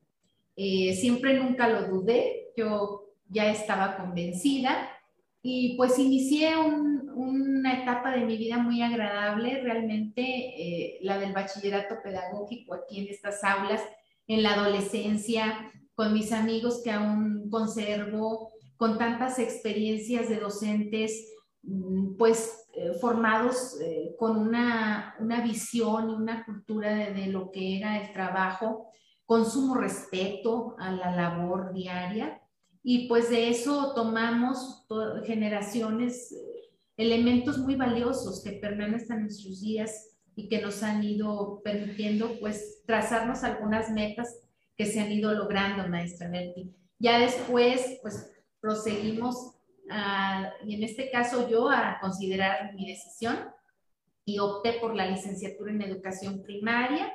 Eh, 0.55 0.95
siempre 0.95 1.35
nunca 1.35 1.67
lo 1.67 1.87
dudé, 1.87 2.49
yo 2.57 3.13
ya 3.29 3.51
estaba 3.51 3.97
convencida 3.97 4.89
y 5.41 5.77
pues 5.77 5.99
inicié 5.99 6.57
una 6.57 7.81
etapa 7.81 8.11
de 8.11 8.25
mi 8.25 8.37
vida 8.37 8.57
muy 8.57 8.81
agradable, 8.81 9.61
realmente 9.61 10.21
eh, 10.21 10.99
la 11.01 11.19
del 11.19 11.33
bachillerato 11.33 11.95
pedagógico 12.03 12.73
aquí 12.73 12.99
en 12.99 13.07
estas 13.07 13.43
aulas, 13.43 13.81
en 14.27 14.43
la 14.43 14.53
adolescencia, 14.53 15.71
con 15.95 16.13
mis 16.13 16.31
amigos 16.31 16.81
que 16.83 16.91
aún 16.91 17.49
conservo, 17.49 18.51
con 18.75 18.97
tantas 18.97 19.39
experiencias 19.39 20.29
de 20.29 20.39
docentes, 20.39 21.33
mm, 21.63 22.17
pues 22.17 22.66
eh, 22.77 22.93
formados 23.01 23.75
eh, 23.81 24.15
con 24.19 24.37
una, 24.37 25.15
una, 25.19 25.41
visión 25.41 26.11
y 26.11 26.13
una 26.13 26.45
cultura 26.45 26.95
de, 27.11 27.25
lo 27.25 27.49
que 27.49 27.79
era 27.79 27.99
el 27.99 28.13
trabajo, 28.13 28.91
con 29.25 29.49
sumo 29.49 29.73
respeto 29.73 30.75
a 30.77 30.91
la 30.91 31.15
labor 31.15 31.73
diaria. 31.73 32.39
Y 32.83 33.07
pues 33.07 33.31
de 33.31 33.49
eso 33.49 33.93
tomamos 33.95 34.85
generaciones, 35.25 36.31
eh, 36.31 36.69
elementos 36.97 37.57
muy 37.57 37.75
valiosos 37.75 38.43
que 38.43 38.53
permanecen 38.53 39.17
en 39.17 39.23
nuestros 39.23 39.59
días 39.61 40.19
y 40.35 40.47
que 40.47 40.61
nos 40.61 40.83
han 40.83 41.03
ido 41.03 41.61
permitiendo 41.63 42.39
pues 42.39 42.83
trazarnos 42.85 43.43
algunas 43.43 43.89
metas 43.89 44.47
que 44.75 44.85
se 44.85 44.99
han 44.99 45.11
ido 45.11 45.33
logrando, 45.33 45.89
maestra 45.89 46.29
Betty. 46.29 46.71
Ya 46.99 47.17
después, 47.17 47.97
pues 48.03 48.31
proseguimos, 48.61 49.56
y 50.65 50.75
en 50.75 50.83
este 50.83 51.09
caso 51.11 51.49
yo, 51.49 51.69
a 51.69 51.97
considerar 51.99 52.73
mi 52.73 52.87
decisión 52.87 53.37
y 54.25 54.39
opté 54.39 54.73
por 54.73 54.95
la 54.95 55.07
licenciatura 55.07 55.71
en 55.71 55.81
educación 55.81 56.43
primaria. 56.43 57.13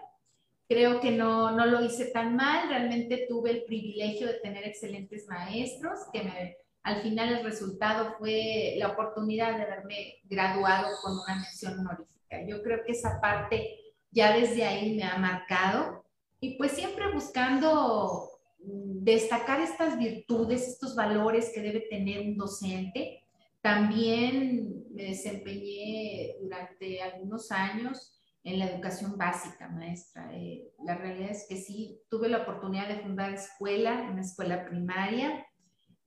Creo 0.68 1.00
que 1.00 1.10
no, 1.10 1.50
no 1.50 1.66
lo 1.66 1.84
hice 1.84 2.06
tan 2.06 2.34
mal, 2.34 2.68
realmente 2.68 3.26
tuve 3.28 3.50
el 3.50 3.64
privilegio 3.64 4.26
de 4.26 4.34
tener 4.34 4.64
excelentes 4.66 5.26
maestros, 5.28 5.98
que 6.12 6.22
me, 6.22 6.56
al 6.82 7.02
final 7.02 7.28
el 7.28 7.44
resultado 7.44 8.14
fue 8.18 8.74
la 8.78 8.88
oportunidad 8.88 9.56
de 9.56 9.64
haberme 9.64 10.20
graduado 10.24 10.88
con 11.02 11.12
una 11.12 11.36
mención 11.36 11.78
honorífica. 11.78 12.46
Yo 12.46 12.62
creo 12.62 12.82
que 12.84 12.92
esa 12.92 13.20
parte 13.20 13.76
ya 14.10 14.36
desde 14.36 14.64
ahí 14.64 14.96
me 14.96 15.04
ha 15.04 15.16
marcado 15.18 16.04
y 16.40 16.56
pues 16.56 16.72
siempre 16.72 17.12
buscando 17.12 18.31
destacar 18.64 19.60
estas 19.60 19.98
virtudes, 19.98 20.68
estos 20.68 20.94
valores 20.94 21.50
que 21.54 21.60
debe 21.60 21.80
tener 21.80 22.20
un 22.20 22.36
docente. 22.36 23.22
También 23.60 24.84
me 24.90 25.04
desempeñé 25.04 26.36
durante 26.40 27.02
algunos 27.02 27.50
años 27.50 28.18
en 28.44 28.58
la 28.58 28.70
educación 28.70 29.16
básica, 29.16 29.68
maestra. 29.68 30.30
Eh, 30.34 30.72
la 30.84 30.96
realidad 30.96 31.30
es 31.30 31.46
que 31.48 31.56
sí, 31.56 32.00
tuve 32.08 32.28
la 32.28 32.38
oportunidad 32.38 32.88
de 32.88 33.00
fundar 33.00 33.32
escuela, 33.32 34.08
una 34.10 34.22
escuela 34.22 34.64
primaria, 34.64 35.46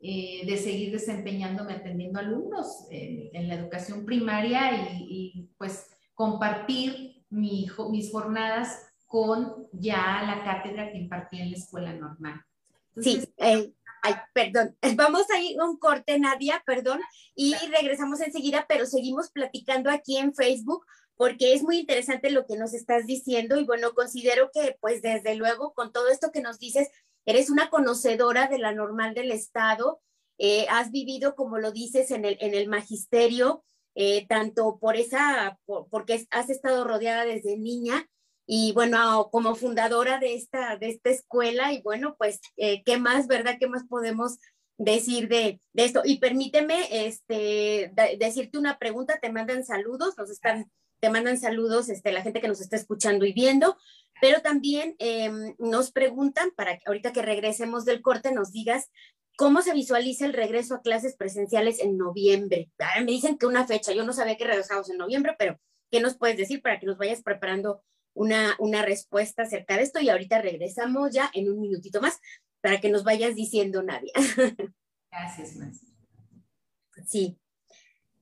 eh, 0.02 0.46
de 0.46 0.58
seguir 0.58 0.92
desempeñándome 0.92 1.74
atendiendo 1.74 2.20
alumnos 2.20 2.88
eh, 2.92 3.30
en 3.34 3.48
la 3.48 3.56
educación 3.56 4.06
primaria 4.06 4.72
y, 5.00 5.50
pues 5.58 5.90
compartir 6.14 7.26
mi, 7.30 7.68
mis 7.92 8.12
jornadas 8.12 8.86
con 9.15 9.69
ya 9.72 10.24
la 10.24 10.43
cátedra 10.43 10.91
que 10.91 10.98
impartía 10.98 11.43
en 11.43 11.51
la 11.51 11.57
escuela 11.57 11.93
normal. 11.93 12.43
sí, 13.00 13.25
ay, 13.38 13.74
perdón, 14.34 14.75
vamos 14.98 15.24
a 15.34 15.39
ir 15.39 15.57
un 15.62 15.77
corte, 15.77 16.19
Nadia, 16.19 16.62
perdón, 16.65 17.00
y 17.34 17.55
regresamos 17.72 18.19
enseguida, 18.19 18.65
pero 18.67 18.86
seguimos 18.86 19.31
platicando 19.31 19.89
aquí 19.89 20.17
en 20.17 20.34
Facebook 20.36 20.86
porque 21.15 21.53
es 21.53 21.63
muy 21.63 21.79
interesante 21.79 22.29
lo 22.29 22.45
que 22.45 22.57
nos 22.57 22.74
estás 22.74 23.05
diciendo 23.05 23.57
y 23.57 23.63
bueno, 23.63 23.93
considero 23.93 24.50
que 24.53 24.77
pues 24.81 25.01
desde 25.01 25.36
luego 25.36 25.74
con 25.74 25.93
todo 25.93 26.10
esto 26.10 26.34
que 26.34 26.41
nos 26.41 26.60
dices, 26.60 26.89
eres 27.25 27.50
una 27.50 27.69
conocedora 27.69 28.50
de 28.50 28.60
la 28.60 28.74
normal 28.74 29.13
del 29.13 29.31
Estado, 29.31 30.01
eh, 30.39 30.65
has 30.69 30.91
vivido, 30.91 31.36
como 31.36 31.57
lo 31.57 31.72
dices, 31.72 32.12
en 32.12 32.25
el, 32.25 32.36
en 32.41 32.53
el 32.53 32.67
magisterio, 32.67 33.63
eh, 33.95 34.27
tanto 34.27 34.77
por 34.77 34.98
esa, 34.98 35.57
porque 35.89 36.27
has 36.31 36.50
estado 36.50 36.84
rodeada 36.84 37.24
desde 37.24 37.55
niña 37.55 38.10
y 38.48 38.72
bueno, 38.74 39.30
como 39.32 39.56
fundadora 39.56 40.20
de 40.20 40.36
esta, 40.36 40.78
de 40.78 40.90
esta 40.90 41.10
escuela 41.10 41.74
y 41.74 41.82
bueno, 41.82 42.16
pues, 42.18 42.42
eh, 42.58 42.84
¿qué 42.84 42.98
más, 42.98 43.28
verdad? 43.28 43.58
¿Qué 43.60 43.68
más 43.68 43.86
podemos 43.88 44.38
decir 44.78 45.28
de, 45.28 45.60
de 45.74 45.86
esto? 45.86 46.02
Y 46.06 46.20
permíteme 46.20 47.08
este, 47.08 47.92
decirte 48.20 48.58
una 48.58 48.78
pregunta, 48.78 49.20
te 49.20 49.32
mandan 49.32 49.66
saludos, 49.66 50.16
nos 50.18 50.30
están 50.30 50.70
te 51.00 51.10
mandan 51.10 51.38
saludos 51.38 51.90
este, 51.90 52.12
la 52.12 52.22
gente 52.22 52.42
que 52.42 52.48
nos 52.48 52.62
está 52.62 52.75
escuchando 52.75 53.25
y 53.25 53.34
viendo, 53.34 53.78
pero 54.22 54.42
también 54.42 54.96
em, 55.00 55.54
nos 55.60 55.92
preguntan, 55.92 56.50
para 56.56 56.78
que 56.78 56.84
ahorita 56.88 57.14
que 57.14 57.22
regresemos 57.22 57.86
del 57.86 58.02
corte, 58.02 58.32
nos 58.32 58.52
digas 58.52 58.90
cómo 59.38 59.62
se 59.62 59.74
visualiza 59.74 60.25
el 60.25 60.34
regreso 60.34 60.75
a 60.75 60.82
clases 60.82 61.16
presenciales 61.16 61.80
en 61.80 61.98
noviembre. 61.98 62.72
me 63.00 63.12
dicen 63.12 63.38
que 63.38 63.46
una 63.46 63.68
fecha, 63.68 63.92
yo 63.92 64.06
no 64.06 64.14
sabía 64.14 64.38
que 64.38 64.46
regresamos 64.46 64.90
en 64.90 64.98
noviembre, 64.98 65.36
pero 65.38 65.60
¿qué 65.92 66.00
nos 66.00 66.18
puedes 66.18 66.38
decir 66.38 66.62
para 66.62 66.80
que 66.80 66.86
nos 66.86 66.98
vayas 66.98 67.22
preparando 67.22 67.84
una, 68.15 68.55
una 68.57 68.81
respuesta 68.81 69.43
acerca 69.43 69.77
de 69.77 69.84
esto? 69.84 70.00
Y 70.01 70.10
ahorita 70.10 70.41
regresamos 70.41 71.12
ya 71.12 71.29
en 71.34 71.51
un 71.51 71.62
minutito 71.62 72.01
más 72.01 72.19
para 72.62 72.81
que 72.81 72.89
nos 72.89 73.03
vayas 73.03 73.36
diciendo, 73.36 73.84
Nadia. 73.84 74.13
Gracias, 75.12 75.55
maestra. 75.55 75.89
Sí. 77.05 77.38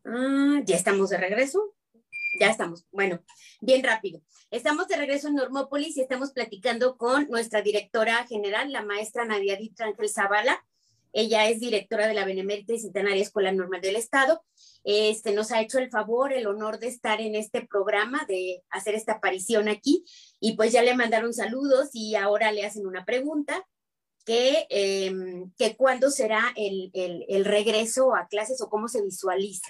Ah, 0.03 0.62
ya 0.65 0.75
estamos 0.75 1.09
de 1.09 1.17
regreso. 1.17 1.73
Ya 2.39 2.50
estamos. 2.50 2.85
Bueno, 2.91 3.23
bien 3.62 3.83
rápido. 3.83 4.21
Estamos 4.51 4.88
de 4.88 4.97
regreso 4.97 5.27
en 5.27 5.35
Normópolis 5.35 5.95
y 5.97 6.01
estamos 6.01 6.31
platicando 6.31 6.97
con 6.97 7.29
nuestra 7.29 7.62
directora 7.62 8.25
general, 8.27 8.71
la 8.71 8.83
maestra 8.83 9.25
Nadia 9.25 9.57
Ángel 9.79 10.09
Zavala. 10.09 10.65
Ella 11.13 11.48
es 11.48 11.60
directora 11.60 12.08
de 12.08 12.15
la 12.15 12.25
Benemérita 12.25 12.74
y 12.74 12.79
Centenaria 12.79 13.22
Escuela 13.22 13.51
Normal 13.51 13.82
del 13.82 13.96
Estado. 13.96 14.43
Este, 14.84 15.32
nos 15.34 15.51
ha 15.51 15.62
hecho 15.62 15.77
el 15.77 15.89
favor, 15.89 16.34
el 16.34 16.48
honor 16.48 16.79
de 16.79 16.88
estar 16.88 17.22
en 17.22 17.36
este 17.36 17.65
programa, 17.65 18.25
de 18.27 18.63
hacer 18.70 18.96
esta 18.96 19.13
aparición 19.13 19.70
aquí. 19.70 20.03
Y 20.39 20.58
pues 20.58 20.74
ya 20.74 20.82
le 20.82 20.96
mandaron 20.96 21.34
saludos 21.34 21.89
y 21.93 22.15
ahora 22.15 22.51
le 22.51 22.65
hacen 22.65 22.88
una 22.88 23.05
pregunta, 23.05 23.63
que, 24.25 24.65
em, 24.70 25.51
que 25.58 25.75
cuándo 25.75 26.10
será 26.10 26.53
el, 26.55 26.91
el, 26.93 27.46
regreso 27.46 28.15
a 28.15 28.28
clases 28.28 28.62
o 28.62 28.69
cómo 28.69 28.88
se 28.88 29.02
visualiza. 29.02 29.69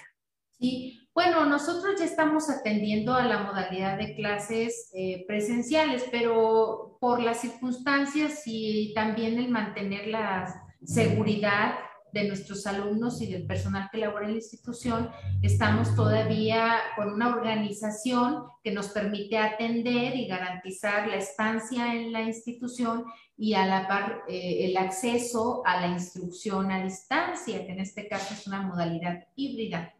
Sí, 0.60 1.08
bueno, 1.12 1.44
nosotros 1.46 1.98
ya 1.98 2.04
estamos 2.04 2.48
atendiendo 2.48 3.14
a 3.14 3.26
la 3.26 3.42
modalidad 3.42 3.98
de 3.98 4.14
clases 4.14 4.90
eh, 4.94 5.24
presenciales, 5.26 6.04
pero 6.10 6.96
por 7.00 7.20
las 7.20 7.40
circunstancias 7.40 8.42
y 8.46 8.94
también 8.94 9.38
el 9.38 9.50
mantener 9.50 10.06
la 10.06 10.63
seguridad 10.84 11.74
de 12.14 12.28
nuestros 12.28 12.64
alumnos 12.66 13.20
y 13.20 13.26
del 13.26 13.44
personal 13.44 13.88
que 13.90 13.98
labora 13.98 14.26
en 14.26 14.32
la 14.32 14.38
institución, 14.38 15.10
estamos 15.42 15.96
todavía 15.96 16.78
con 16.94 17.12
una 17.12 17.34
organización 17.34 18.44
que 18.62 18.70
nos 18.70 18.88
permite 18.88 19.36
atender 19.36 20.14
y 20.14 20.28
garantizar 20.28 21.08
la 21.08 21.16
estancia 21.16 21.92
en 21.92 22.12
la 22.12 22.22
institución 22.22 23.04
y 23.36 23.54
a 23.54 23.66
la 23.66 23.88
par 23.88 24.22
eh, 24.28 24.66
el 24.66 24.76
acceso 24.76 25.62
a 25.66 25.80
la 25.80 25.88
instrucción 25.88 26.70
a 26.70 26.84
distancia, 26.84 27.66
que 27.66 27.72
en 27.72 27.80
este 27.80 28.06
caso 28.06 28.32
es 28.32 28.46
una 28.46 28.62
modalidad 28.62 29.26
híbrida. 29.34 29.92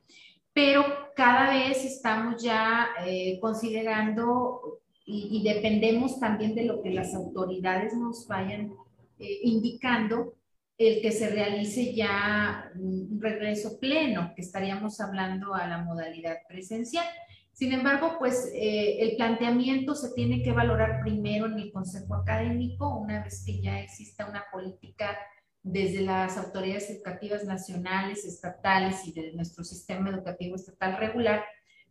Pero 0.53 0.85
cada 1.17 1.51
vez 1.51 1.85
estamos 1.85 2.41
ya 2.41 2.91
eh, 3.05 3.41
considerando 3.41 4.81
y, 5.07 5.43
dependemos 5.43 6.19
también 6.19 6.55
de 6.55 6.65
lo 6.65 6.81
que 6.81 6.91
las 6.91 7.13
autoridades 7.15 7.93
nos 7.95 8.27
vayan 8.27 8.73
eh, 9.19 9.41
indicando, 9.43 10.33
el 10.77 11.01
que 11.01 11.13
se 11.13 11.31
realice 11.31 11.95
ya 11.95 12.71
un 12.75 13.21
regreso 13.21 13.79
pleno, 13.79 14.33
que 14.35 14.43
estaríamos 14.43 15.01
hablando 15.01 15.55
a 15.55 15.67
la 15.67 15.79
modalidad 15.79 16.39
presencial. 16.49 17.07
Sin 17.53 17.73
embargo, 17.73 18.17
pues 18.19 18.51
eh, 18.53 18.97
el 19.01 19.17
planteamiento 19.17 19.95
se 19.95 20.13
tiene 20.13 20.43
que 20.43 20.51
valorar 20.51 21.01
primero 21.03 21.47
en 21.47 21.59
el 21.59 21.71
Consejo 21.71 22.17
Académico, 22.17 22.97
una 22.99 23.23
vez 23.23 23.45
que 23.47 23.61
ya 23.61 23.81
exista 23.81 24.29
una 24.29 24.45
política 24.53 25.17
desde 25.63 26.03
las 26.03 26.37
autoridades 26.37 26.91
educativas 26.91 27.45
nacionales, 27.45 28.25
estatales 28.25 29.07
y 29.07 29.13
de 29.13 29.33
nuestro 29.33 29.63
sistema 29.63 30.11
educativo 30.11 30.57
estatal 30.57 30.99
regular 30.99 31.45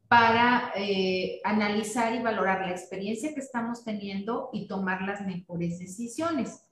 para 0.08 0.74
eh, 0.76 1.40
analizar 1.44 2.14
y 2.14 2.22
valorar 2.22 2.68
la 2.68 2.72
experiencia 2.72 3.34
que 3.34 3.40
estamos 3.40 3.84
teniendo 3.84 4.50
y 4.54 4.68
tomar 4.68 5.02
las 5.02 5.26
mejores 5.26 5.80
decisiones. 5.80 6.66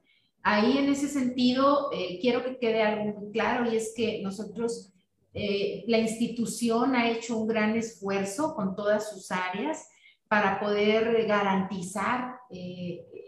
Ahí 0.44 0.78
en 0.78 0.90
ese 0.90 1.08
sentido, 1.08 1.92
eh, 1.94 2.20
quiero 2.20 2.44
que 2.44 2.58
quede 2.58 2.82
algo 2.82 3.20
muy 3.20 3.32
claro 3.32 3.72
y 3.72 3.76
es 3.76 3.94
que 3.96 4.22
nosotros, 4.24 4.92
eh, 5.34 5.84
la 5.88 6.00
institución 6.00 6.96
ha 6.96 7.10
hecho 7.10 7.38
un 7.38 7.48
gran 7.48 7.76
esfuerzo 7.76 8.56
con 8.56 8.76
todas 8.76 9.12
sus 9.12 9.32
áreas 9.32 9.88
para 10.28 10.60
poder 10.60 11.26
garantizar 11.28 12.38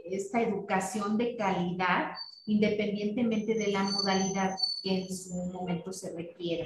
esta 0.06 0.42
educación 0.42 1.18
de 1.18 1.36
calidad 1.36 2.14
independientemente 2.46 3.56
de 3.56 3.68
la 3.68 3.84
modalidad 3.84 4.56
que 4.82 5.00
en 5.00 5.08
su 5.08 5.34
momento 5.52 5.94
se 5.94 6.16
requiera. 6.16 6.66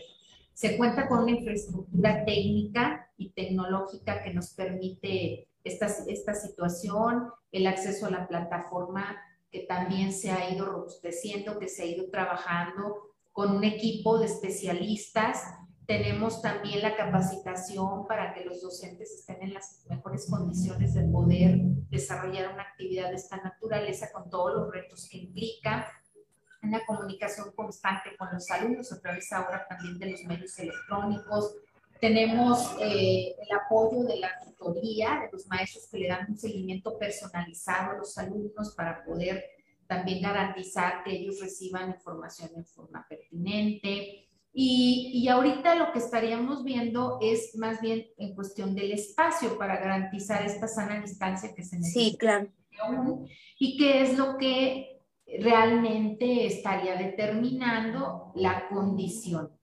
Se 0.54 0.76
cuenta 0.76 1.08
con 1.08 1.20
una 1.20 1.32
infraestructura 1.32 2.26
técnica 2.26 3.10
y 3.18 3.30
tecnológica 3.30 4.24
que 4.24 4.34
nos 4.34 4.54
permite 4.54 5.48
esta, 5.64 5.88
esta 6.08 6.34
situación, 6.34 7.30
el 7.52 7.68
acceso 7.68 8.08
a 8.08 8.12
la 8.12 8.28
plataforma 8.28 9.18
también 9.60 10.14
se 10.14 10.32
ha 10.32 10.50
ido 10.50 10.66
robusteciendo, 10.66 11.60
que 11.60 11.68
se 11.68 11.84
ha 11.84 11.86
ido 11.86 12.10
trabajando 12.10 13.14
con 13.32 13.56
un 13.56 13.64
equipo 13.64 14.20
de 14.20 14.26
especialistas 14.26 15.44
tenemos 15.88 16.42
también 16.42 16.82
la 16.82 16.98
capacitación 16.98 18.06
para 18.08 18.34
que 18.34 18.44
los 18.44 18.62
docentes 18.62 19.10
estén 19.10 19.42
en 19.42 19.54
las 19.54 19.86
mejores 19.90 20.30
condiciones 20.30 20.94
de 20.94 21.04
poder 21.08 21.60
desarrollar 21.90 22.54
una 22.54 22.64
actividad 22.64 23.10
de 23.10 23.16
esta 23.16 23.38
naturaleza 23.38 24.12
con 24.12 24.30
todos 24.30 24.54
los 24.54 24.72
retos 24.72 25.08
que 25.10 25.20
implica, 25.20 25.88
una 26.62 26.86
comunicación 26.86 27.54
constante 27.56 28.18
con 28.18 28.28
los 28.34 28.52
alumnos 28.52 28.92
a 28.92 29.00
través 29.00 29.32
ahora 29.32 29.66
también 29.70 29.98
de 29.98 30.12
los 30.12 30.24
medios 30.26 30.60
electrónicos. 30.60 31.56
Tenemos 32.00 32.76
eh, 32.80 33.36
el 33.40 33.58
apoyo 33.58 34.04
de 34.04 34.20
la 34.20 34.30
tutoría, 34.44 35.22
de 35.24 35.30
los 35.32 35.48
maestros 35.48 35.88
que 35.90 36.00
le 36.00 36.08
dan 36.08 36.30
un 36.30 36.38
seguimiento 36.38 36.98
personalizado 36.98 37.92
a 37.92 37.98
los 37.98 38.18
alumnos 38.18 38.74
para 38.76 39.04
poder 39.04 39.44
también 39.88 40.22
garantizar 40.22 41.04
que 41.04 41.12
ellos 41.12 41.40
reciban 41.40 41.92
información 41.92 42.50
en 42.56 42.66
forma 42.66 43.06
pertinente 43.08 44.28
y, 44.60 45.12
y, 45.14 45.28
ahorita 45.28 45.76
lo 45.76 45.92
que 45.92 46.00
estaríamos 46.00 46.64
viendo 46.64 47.20
es 47.22 47.56
más 47.58 47.80
bien 47.80 48.08
en 48.18 48.34
cuestión 48.34 48.74
del 48.74 48.92
espacio 48.92 49.56
para 49.56 49.78
garantizar 49.78 50.44
esta 50.44 50.68
sana 50.68 51.00
distancia 51.00 51.54
que 51.54 51.64
se 51.64 51.78
necesita. 51.78 52.10
Sí, 52.10 52.18
claro. 52.18 53.26
Y 53.60 53.78
qué 53.78 54.02
es 54.02 54.18
lo 54.18 54.36
que 54.38 55.04
realmente 55.40 56.48
estaría 56.48 56.96
determinando 56.96 58.32
la 58.36 58.68
condición. 58.70 59.57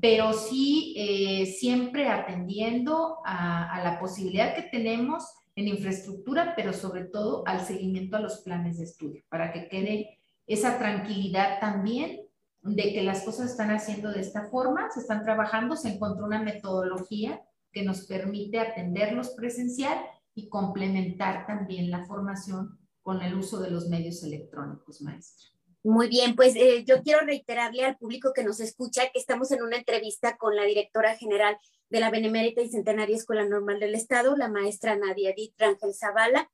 Pero 0.00 0.32
sí, 0.32 0.94
eh, 0.96 1.46
siempre 1.46 2.08
atendiendo 2.08 3.18
a, 3.24 3.80
la 3.82 3.98
posibilidad 3.98 4.54
que 4.54 4.62
tenemos 4.62 5.24
en 5.56 5.66
infraestructura, 5.68 6.54
pero 6.54 6.72
sobre 6.72 7.04
todo 7.04 7.42
al 7.46 7.64
seguimiento 7.64 8.16
a 8.16 8.20
los 8.20 8.38
planes 8.42 8.78
de 8.78 8.84
estudio, 8.84 9.24
para 9.28 9.52
que 9.52 9.68
quede 9.68 10.18
esa 10.46 10.78
tranquilidad 10.78 11.58
también 11.60 12.20
de 12.62 12.92
que 12.92 13.02
las 13.02 13.24
cosas 13.24 13.50
están 13.50 13.70
haciendo 13.70 14.10
de 14.12 14.20
esta 14.20 14.48
forma, 14.50 14.88
se 14.90 15.00
están 15.00 15.24
trabajando, 15.24 15.74
se 15.74 15.94
encontró 15.94 16.26
una 16.26 16.42
metodología 16.42 17.42
que 17.72 17.82
nos 17.82 18.06
permite 18.06 18.60
atenderlos 18.60 19.30
presencial 19.30 19.98
y 20.34 20.48
complementar 20.48 21.46
también 21.46 21.90
la 21.90 22.06
formación 22.06 22.78
con 23.02 23.22
el 23.22 23.34
uso 23.34 23.60
de 23.60 23.70
los 23.70 23.88
medios 23.88 24.22
electrónicos, 24.22 25.00
maestra. 25.02 25.57
Muy 25.84 26.08
bien, 26.08 26.34
pues 26.34 26.56
eh, 26.56 26.84
yo 26.84 27.02
quiero 27.02 27.20
reiterarle 27.20 27.84
al 27.84 27.96
público 27.96 28.32
que 28.34 28.42
nos 28.42 28.58
escucha 28.58 29.10
que 29.10 29.20
estamos 29.20 29.52
en 29.52 29.62
una 29.62 29.76
entrevista 29.76 30.36
con 30.36 30.56
la 30.56 30.64
directora 30.64 31.16
general 31.16 31.56
de 31.88 32.00
la 32.00 32.10
Benemérita 32.10 32.60
y 32.60 32.68
Centenaria 32.68 33.16
Escuela 33.16 33.44
Normal 33.44 33.78
del 33.78 33.94
Estado, 33.94 34.36
la 34.36 34.48
maestra 34.48 34.96
Nadia 34.96 35.30
Edith 35.30 35.54
Rangel 35.56 35.94
Zavala. 35.94 36.50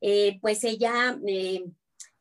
Eh, 0.00 0.38
pues 0.40 0.62
ella 0.62 1.18
eh, 1.26 1.64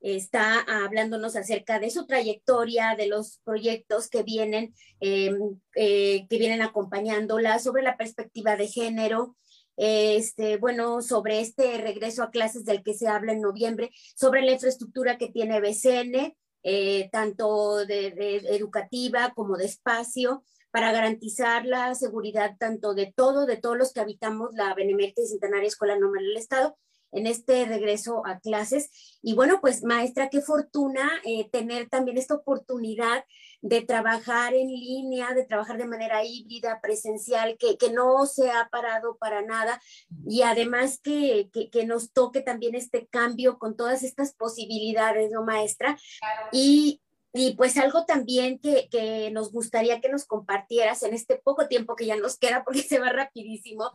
está 0.02 0.60
hablándonos 0.62 1.36
acerca 1.36 1.80
de 1.80 1.92
su 1.92 2.08
trayectoria, 2.08 2.96
de 2.98 3.08
los 3.08 3.40
proyectos 3.44 4.10
que 4.10 4.24
vienen, 4.24 4.74
que 5.00 6.28
vienen 6.30 6.62
acompañándola, 6.62 7.60
sobre 7.60 7.84
la 7.84 7.96
perspectiva 7.96 8.56
de 8.58 8.68
género, 8.68 9.38
este, 9.82 10.58
bueno, 10.58 11.02
sobre 11.02 11.40
este 11.40 11.78
regreso 11.78 12.22
a 12.22 12.32
clases 12.32 12.66
del 12.66 12.84
que 12.84 12.94
se 12.94 13.08
habla 13.08 13.32
en 13.32 13.40
noviembre, 13.40 13.92
sobre 14.14 14.42
la 14.42 14.52
infraestructura 14.52 15.18
que 15.18 15.30
tiene 15.30 15.62
BCN, 15.62 16.36
eh, 16.64 17.10
tanto 17.14 17.86
de, 17.86 18.08
educativa 18.50 19.32
como 19.34 19.56
de 19.56 19.66
espacio, 19.66 20.44
para 20.70 20.92
garantizar 20.92 21.66
la 21.66 21.96
seguridad 21.96 22.58
tanto 22.60 22.94
de 22.94 23.14
todo, 23.16 23.46
de 23.46 23.56
todos 23.56 23.78
los 23.78 23.94
que 23.94 24.02
habitamos 24.02 24.50
la 24.54 24.76
Benemérita 24.76 25.22
y 25.22 25.28
Centenaria 25.28 25.68
Escuela 25.68 25.98
Normal 25.98 26.26
del 26.26 26.38
Estado, 26.38 26.78
en 27.14 27.26
este 27.26 27.66
regreso 27.66 28.22
a 28.26 28.40
clases. 28.42 29.18
Y 29.22 29.34
bueno, 29.34 29.60
pues 29.62 29.84
maestra, 29.84 30.30
qué 30.30 30.42
fortuna 30.42 31.10
eh, 31.24 31.50
tener 31.50 31.88
también 31.88 32.18
esta 32.18 32.36
oportunidad 32.36 33.24
de 33.62 33.82
trabajar 33.82 34.54
en 34.54 34.68
línea, 34.68 35.34
de 35.34 35.46
trabajar 35.46 35.78
de 35.78 35.86
manera 35.86 36.24
híbrida, 36.24 36.80
presencial, 36.82 37.58
que, 37.58 37.78
que 37.78 37.92
no 37.92 38.26
se 38.26 38.52
ha 38.52 38.70
parado 38.70 39.18
para 39.18 39.42
nada 39.42 39.82
y 40.26 40.44
además 40.44 41.00
que, 41.02 41.50
que, 41.52 41.70
que, 41.70 41.86
nos 41.86 42.12
toque 42.12 42.42
también 42.42 42.76
este 42.76 43.08
cambio 43.08 43.58
con 43.58 43.76
todas 43.76 44.04
estas 44.04 44.34
posibilidades, 44.34 45.32
¿no, 45.32 45.44
maestra? 45.44 45.98
Y, 46.52 47.02
y 47.32 47.56
pues 47.56 47.78
algo 47.78 48.06
también 48.06 48.58
que, 48.60 48.90
que, 48.90 49.30
nos 49.32 49.52
gustaría 49.52 50.02
que 50.02 50.10
nos 50.10 50.26
compartieras 50.26 51.04
en 51.04 51.14
este 51.14 51.38
poco 51.38 51.68
tiempo 51.68 51.96
que 51.96 52.08
ya 52.08 52.16
nos 52.16 52.38
queda, 52.38 52.64
porque 52.64 52.82
se 52.84 53.00
va 53.00 53.12
rapidísimo, 53.12 53.92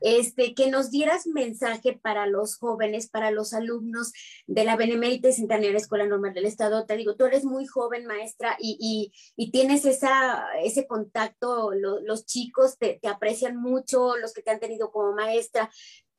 este, 0.00 0.54
que 0.54 0.70
nos 0.70 0.90
dieras 0.90 1.26
mensaje 1.26 1.98
para 2.00 2.26
los 2.26 2.56
jóvenes, 2.56 3.08
para 3.08 3.30
los 3.32 3.54
alumnos 3.54 4.12
de 4.46 4.64
la 4.64 4.76
Benemérita 4.76 5.28
y 5.28 5.32
Centenaria 5.32 5.76
Escuela 5.76 6.06
Normal 6.06 6.34
del 6.34 6.46
Estado. 6.46 6.86
Te 6.86 6.96
digo, 6.96 7.16
tú 7.16 7.24
eres 7.24 7.44
muy 7.44 7.66
joven, 7.66 8.06
maestra, 8.06 8.56
y, 8.60 9.12
y, 9.36 9.50
tienes 9.50 9.84
esa, 9.84 10.44
ese 10.62 10.86
contacto, 10.86 11.72
los 11.72 12.26
chicos 12.26 12.78
te, 12.78 12.98
te, 13.00 13.08
aprecian 13.08 13.56
mucho, 13.56 14.16
los 14.16 14.32
que 14.32 14.42
te 14.42 14.50
han 14.50 14.60
tenido 14.60 14.90
como 14.90 15.12
maestra. 15.12 15.70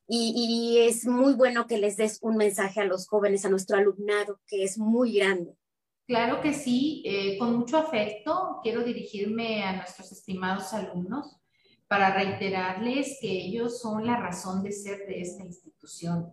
Y, 0.06 0.32
y 0.34 0.88
es 0.88 1.06
muy 1.06 1.34
bueno 1.34 1.66
que 1.66 1.78
les 1.78 1.96
des 1.96 2.18
un 2.22 2.36
mensaje 2.36 2.80
a 2.80 2.84
los 2.84 3.06
jóvenes, 3.08 3.44
a 3.44 3.50
nuestro 3.50 3.76
alumnado, 3.76 4.40
que 4.46 4.64
es 4.64 4.78
muy 4.78 5.14
grande. 5.18 5.54
Claro 6.08 6.40
que 6.40 6.54
sí, 6.54 7.02
eh, 7.04 7.36
con 7.36 7.58
mucho 7.58 7.76
afecto 7.76 8.60
quiero 8.62 8.82
dirigirme 8.82 9.62
a 9.62 9.76
nuestros 9.76 10.10
estimados 10.10 10.72
alumnos 10.72 11.36
para 11.86 12.14
reiterarles 12.14 13.18
que 13.20 13.30
ellos 13.30 13.82
son 13.82 14.06
la 14.06 14.16
razón 14.16 14.62
de 14.62 14.72
ser 14.72 15.06
de 15.06 15.20
esta 15.20 15.44
institución. 15.44 16.32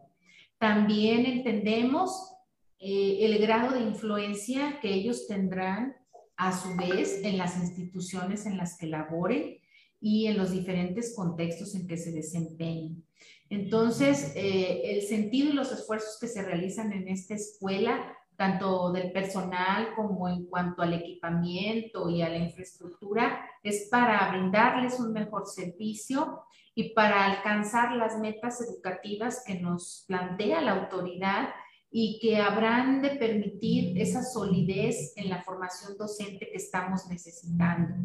También 0.58 1.26
entendemos 1.26 2.38
eh, 2.80 3.18
el 3.26 3.38
grado 3.40 3.74
de 3.74 3.82
influencia 3.82 4.80
que 4.82 4.94
ellos 4.94 5.28
tendrán 5.28 5.94
a 6.38 6.58
su 6.58 6.74
vez 6.78 7.22
en 7.26 7.38
las 7.38 7.58
instituciones 7.58 8.46
en 8.46 8.56
las 8.56 8.78
que 8.78 8.88
laboren 8.88 9.60
y 10.00 10.28
en 10.28 10.38
los 10.38 10.52
diferentes 10.52 11.14
contextos 11.14 11.76
en 11.76 11.86
que 11.86 11.98
se 11.98 12.14
desempeñen. 12.14 13.04
Entonces, 13.50 14.32
eh, 14.38 14.84
el 14.86 15.02
sentido 15.02 15.50
y 15.50 15.54
los 15.54 15.74
esfuerzos 15.74 16.18
que 16.18 16.28
se 16.28 16.44
realizan 16.44 16.94
en 16.94 17.10
esta 17.10 17.34
escuela 17.34 18.16
tanto 18.38 18.92
del 18.92 19.12
personal 19.12 19.94
como 19.96 20.28
en 20.28 20.46
cuanto 20.46 20.82
al 20.82 20.94
equipamiento 20.94 22.10
y 22.10 22.22
a 22.22 22.30
la 22.30 22.38
infraestructura, 22.38 23.46
es 23.64 23.88
para 23.90 24.30
brindarles 24.32 25.00
un 25.00 25.14
mejor 25.14 25.46
servicio 25.48 26.44
y 26.74 26.94
para 26.94 27.26
alcanzar 27.26 27.94
las 27.94 28.20
metas 28.20 28.62
educativas 28.62 29.44
que 29.46 29.60
nos 29.60 30.04
plantea 30.08 30.62
la 30.62 30.74
autoridad 30.74 31.50
y 31.98 32.20
que 32.20 32.36
habrán 32.36 33.02
de 33.02 33.12
permitir 33.12 33.98
esa 34.02 34.22
solidez 34.22 35.14
en 35.16 35.30
la 35.30 35.42
formación 35.44 35.98
docente 35.98 36.50
que 36.52 36.58
estamos 36.58 37.08
necesitando. 37.08 37.96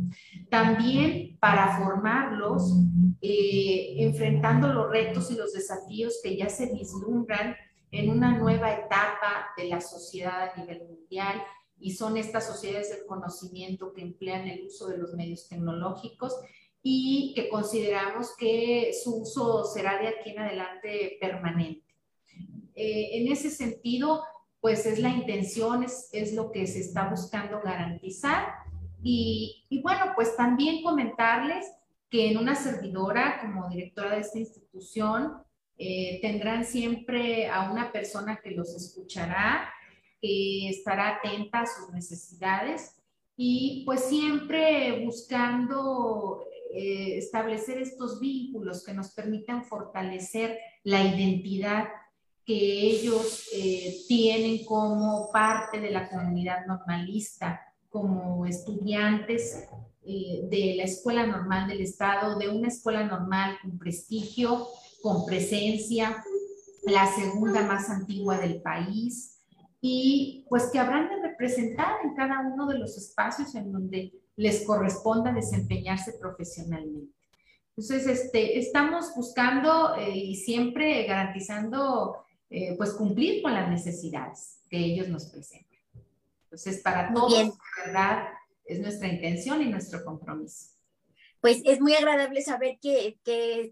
También 0.48 1.36
para 1.40 1.76
formarlos, 1.76 2.72
eh, 3.20 3.96
enfrentando 3.98 4.72
los 4.72 4.90
retos 4.90 5.28
y 5.32 5.36
los 5.36 5.52
desafíos 5.52 6.20
que 6.22 6.36
ya 6.36 6.48
se 6.48 6.72
vislumbran 6.72 7.56
en 7.90 8.10
una 8.10 8.38
nueva 8.38 8.72
etapa 8.72 9.50
de 9.56 9.64
la 9.64 9.80
sociedad 9.80 10.50
a 10.50 10.56
nivel 10.56 10.82
mundial 10.86 11.42
y 11.78 11.92
son 11.92 12.16
estas 12.16 12.46
sociedades 12.46 12.90
del 12.90 13.06
conocimiento 13.06 13.92
que 13.92 14.02
emplean 14.02 14.46
el 14.46 14.66
uso 14.66 14.88
de 14.88 14.98
los 14.98 15.14
medios 15.14 15.48
tecnológicos 15.48 16.36
y 16.82 17.32
que 17.34 17.48
consideramos 17.48 18.36
que 18.36 18.92
su 19.02 19.22
uso 19.22 19.64
será 19.64 19.98
de 19.98 20.08
aquí 20.08 20.30
en 20.30 20.38
adelante 20.38 21.18
permanente. 21.20 21.84
Eh, 22.74 23.18
en 23.18 23.32
ese 23.32 23.50
sentido, 23.50 24.22
pues 24.60 24.86
es 24.86 24.98
la 24.98 25.10
intención, 25.10 25.82
es, 25.82 26.08
es, 26.12 26.34
lo 26.34 26.50
que 26.50 26.66
se 26.66 26.80
está 26.80 27.08
buscando 27.08 27.60
garantizar. 27.62 28.54
Y, 29.02 29.66
y 29.68 29.82
bueno, 29.82 30.12
pues 30.14 30.36
también 30.36 30.82
comentarles 30.82 31.66
que 32.10 32.30
en 32.30 32.38
una 32.38 32.54
servidora 32.54 33.40
como 33.40 33.68
directora 33.68 34.14
de 34.14 34.20
esta 34.20 34.38
institución, 34.38 35.42
eh, 35.82 36.18
tendrán 36.20 36.66
siempre 36.66 37.48
a 37.48 37.70
una 37.70 37.90
persona 37.90 38.38
que 38.44 38.50
los 38.50 38.74
escuchará, 38.76 39.66
que 40.20 40.68
estará 40.68 41.16
atenta 41.16 41.62
a 41.62 41.66
sus 41.66 41.90
necesidades 41.94 43.00
y 43.34 43.82
pues 43.86 44.04
siempre 44.04 45.02
buscando 45.06 46.44
eh, 46.74 47.16
establecer 47.16 47.80
estos 47.80 48.20
vínculos 48.20 48.84
que 48.84 48.92
nos 48.92 49.12
permitan 49.12 49.64
fortalecer 49.64 50.58
la 50.84 51.02
identidad 51.02 51.88
que 52.44 52.54
ellos 52.54 53.48
eh, 53.54 54.02
tienen 54.06 54.66
como 54.66 55.32
parte 55.32 55.80
de 55.80 55.92
la 55.92 56.10
comunidad 56.10 56.66
normalista, 56.66 57.58
como 57.88 58.44
estudiantes 58.44 59.66
de 60.02 60.74
la 60.76 60.84
Escuela 60.84 61.24
Normal 61.24 61.68
del 61.68 61.80
Estado, 61.80 62.38
de 62.38 62.50
una 62.50 62.68
escuela 62.68 63.04
normal 63.04 63.56
con 63.62 63.78
prestigio 63.78 64.66
con 65.02 65.26
presencia, 65.26 66.22
la 66.82 67.06
segunda 67.06 67.62
más 67.62 67.90
antigua 67.90 68.38
del 68.38 68.60
país, 68.62 69.38
y 69.80 70.44
pues 70.48 70.70
que 70.70 70.78
habrán 70.78 71.08
de 71.08 71.22
representar 71.22 72.04
en 72.04 72.14
cada 72.14 72.40
uno 72.40 72.66
de 72.66 72.78
los 72.78 72.96
espacios 72.96 73.54
en 73.54 73.72
donde 73.72 74.12
les 74.36 74.64
corresponda 74.66 75.32
desempeñarse 75.32 76.14
profesionalmente. 76.20 77.14
Entonces, 77.76 78.06
este, 78.06 78.58
estamos 78.58 79.14
buscando 79.14 79.94
eh, 79.96 80.10
y 80.10 80.36
siempre 80.36 81.04
garantizando 81.04 82.16
eh, 82.50 82.74
pues 82.76 82.92
cumplir 82.92 83.42
con 83.42 83.54
las 83.54 83.70
necesidades 83.70 84.60
que 84.68 84.78
ellos 84.78 85.08
nos 85.08 85.26
presentan. 85.26 85.78
Entonces, 86.44 86.82
para 86.82 87.12
todos, 87.14 87.56
¿verdad? 87.84 88.24
Es 88.64 88.80
nuestra 88.80 89.08
intención 89.08 89.62
y 89.62 89.66
nuestro 89.66 90.04
compromiso 90.04 90.79
pues 91.40 91.62
es 91.64 91.80
muy 91.80 91.94
agradable 91.94 92.42
saber 92.42 92.78
que, 92.80 93.18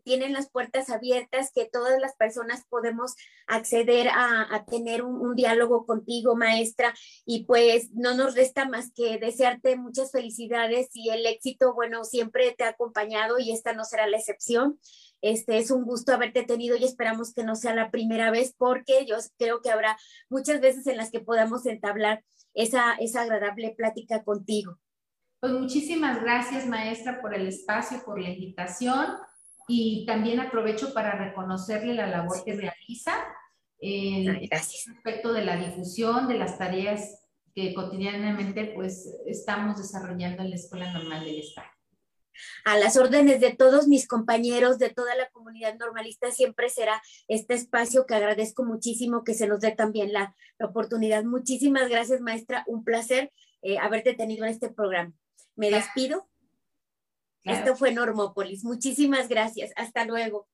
tienen 0.05 0.33
las 0.33 0.51
puertas 0.51 0.91
abiertas, 0.91 1.51
que 1.55 1.69
todas 1.71 2.01
las 2.01 2.15
personas 2.17 2.65
podemos 2.69 3.15
acceder 3.47 4.09
a, 4.11 4.65
tener 4.69 5.03
un, 5.03 5.35
diálogo 5.35 5.87
contigo, 5.87 6.37
maestra, 6.37 6.95
y 7.25 7.45
pues 7.45 7.91
no 7.93 8.15
nos 8.15 8.35
resta 8.35 8.69
más 8.69 8.91
que 8.95 9.19
desearte 9.19 9.77
muchas 9.77 10.11
felicidades 10.11 10.89
y 10.95 11.11
el 11.11 11.27
éxito, 11.27 11.75
bueno, 11.75 12.05
siempre 12.05 12.55
te 12.57 12.65
ha 12.65 12.69
acompañado 12.69 13.39
y 13.39 13.53
esta 13.53 13.73
no 13.73 13.85
será 13.85 14.07
la 14.07 14.17
excepción. 14.17 14.79
Este 15.21 15.59
es 15.59 15.71
un 15.71 15.85
gusto 15.85 16.13
haberte 16.13 16.45
tenido 16.45 16.77
y 16.77 16.85
esperamos 16.85 17.35
que 17.35 17.45
no 17.45 17.57
sea 17.57 17.75
la 17.75 17.91
primera 17.91 18.31
vez 18.31 18.55
porque 18.57 19.05
yo 19.07 19.17
creo 19.37 19.61
que 19.61 19.71
habrá 19.71 19.99
muchas 20.29 20.61
veces 20.61 20.87
en 20.87 20.97
las 20.97 21.11
que 21.11 21.21
podamos 21.21 21.67
entablar 21.67 22.25
esa, 22.55 22.95
esa 22.95 23.23
agradable 23.23 23.75
plática 23.77 24.23
contigo. 24.23 24.79
Pues 25.41 25.53
muchísimas 25.53 26.21
gracias, 26.21 26.67
maestra, 26.67 27.21
por 27.21 27.35
el 27.35 27.47
espacio, 27.47 28.03
por 28.05 28.21
la 28.21 28.31
invitación 28.31 29.07
y 29.69 30.05
también 30.05 30.41
aprovecho 30.41 30.93
para 30.93 31.13
reconocerle 31.13 31.95
la 31.95 32.09
labor 32.09 32.43
que 32.45 32.57
realiza 32.57 33.13
en 33.81 34.49
respecto 34.51 35.33
de 35.33 35.45
la 35.45 35.57
difusión 35.57 36.27
de 36.27 36.39
las 36.39 36.59
tareas 36.59 37.25
que 37.55 37.73
cotidianamente 37.75 38.73
pues 38.75 39.09
estamos 39.27 39.79
desarrollando 39.79 40.43
en 40.43 40.51
la 40.51 40.57
Escuela 40.57 40.93
Normal 40.93 41.25
del 41.25 41.39
Estado. 41.39 41.69
A 42.65 42.79
las 42.79 42.97
órdenes 42.97 43.41
de 43.41 43.55
todos 43.55 43.89
mis 43.89 44.07
compañeros, 44.07 44.79
de 44.79 44.91
toda 44.91 45.15
la 45.15 45.29
comunidad 45.31 45.77
normalista, 45.77 46.31
siempre 46.31 46.69
será 46.69 47.01
este 47.27 47.55
espacio 47.55 48.07
que 48.07 48.15
agradezco 48.15 48.65
muchísimo 48.65 49.25
que 49.25 49.35
se 49.35 49.47
nos 49.47 49.61
dé 49.61 49.73
también 49.73 50.13
la, 50.13 50.35
oportunidad. 50.61 51.23
Muchísimas 51.23 51.89
gracias, 51.89 52.21
maestra. 52.21 52.65
Un 52.67 52.83
placer 52.83 53.33
eh, 53.63 53.79
haberte 53.79 54.15
tenido 54.15 54.45
en 54.45 54.51
este 54.51 54.69
programa. 54.69 55.13
Me 55.59 55.73
despido. 55.73 56.29
Esto 57.43 57.75
fue 57.75 57.93
Normópolis. 57.93 58.63
Muchísimas 58.65 59.29
gracias. 59.29 59.73
Hasta 59.75 60.05
luego. 60.05 60.47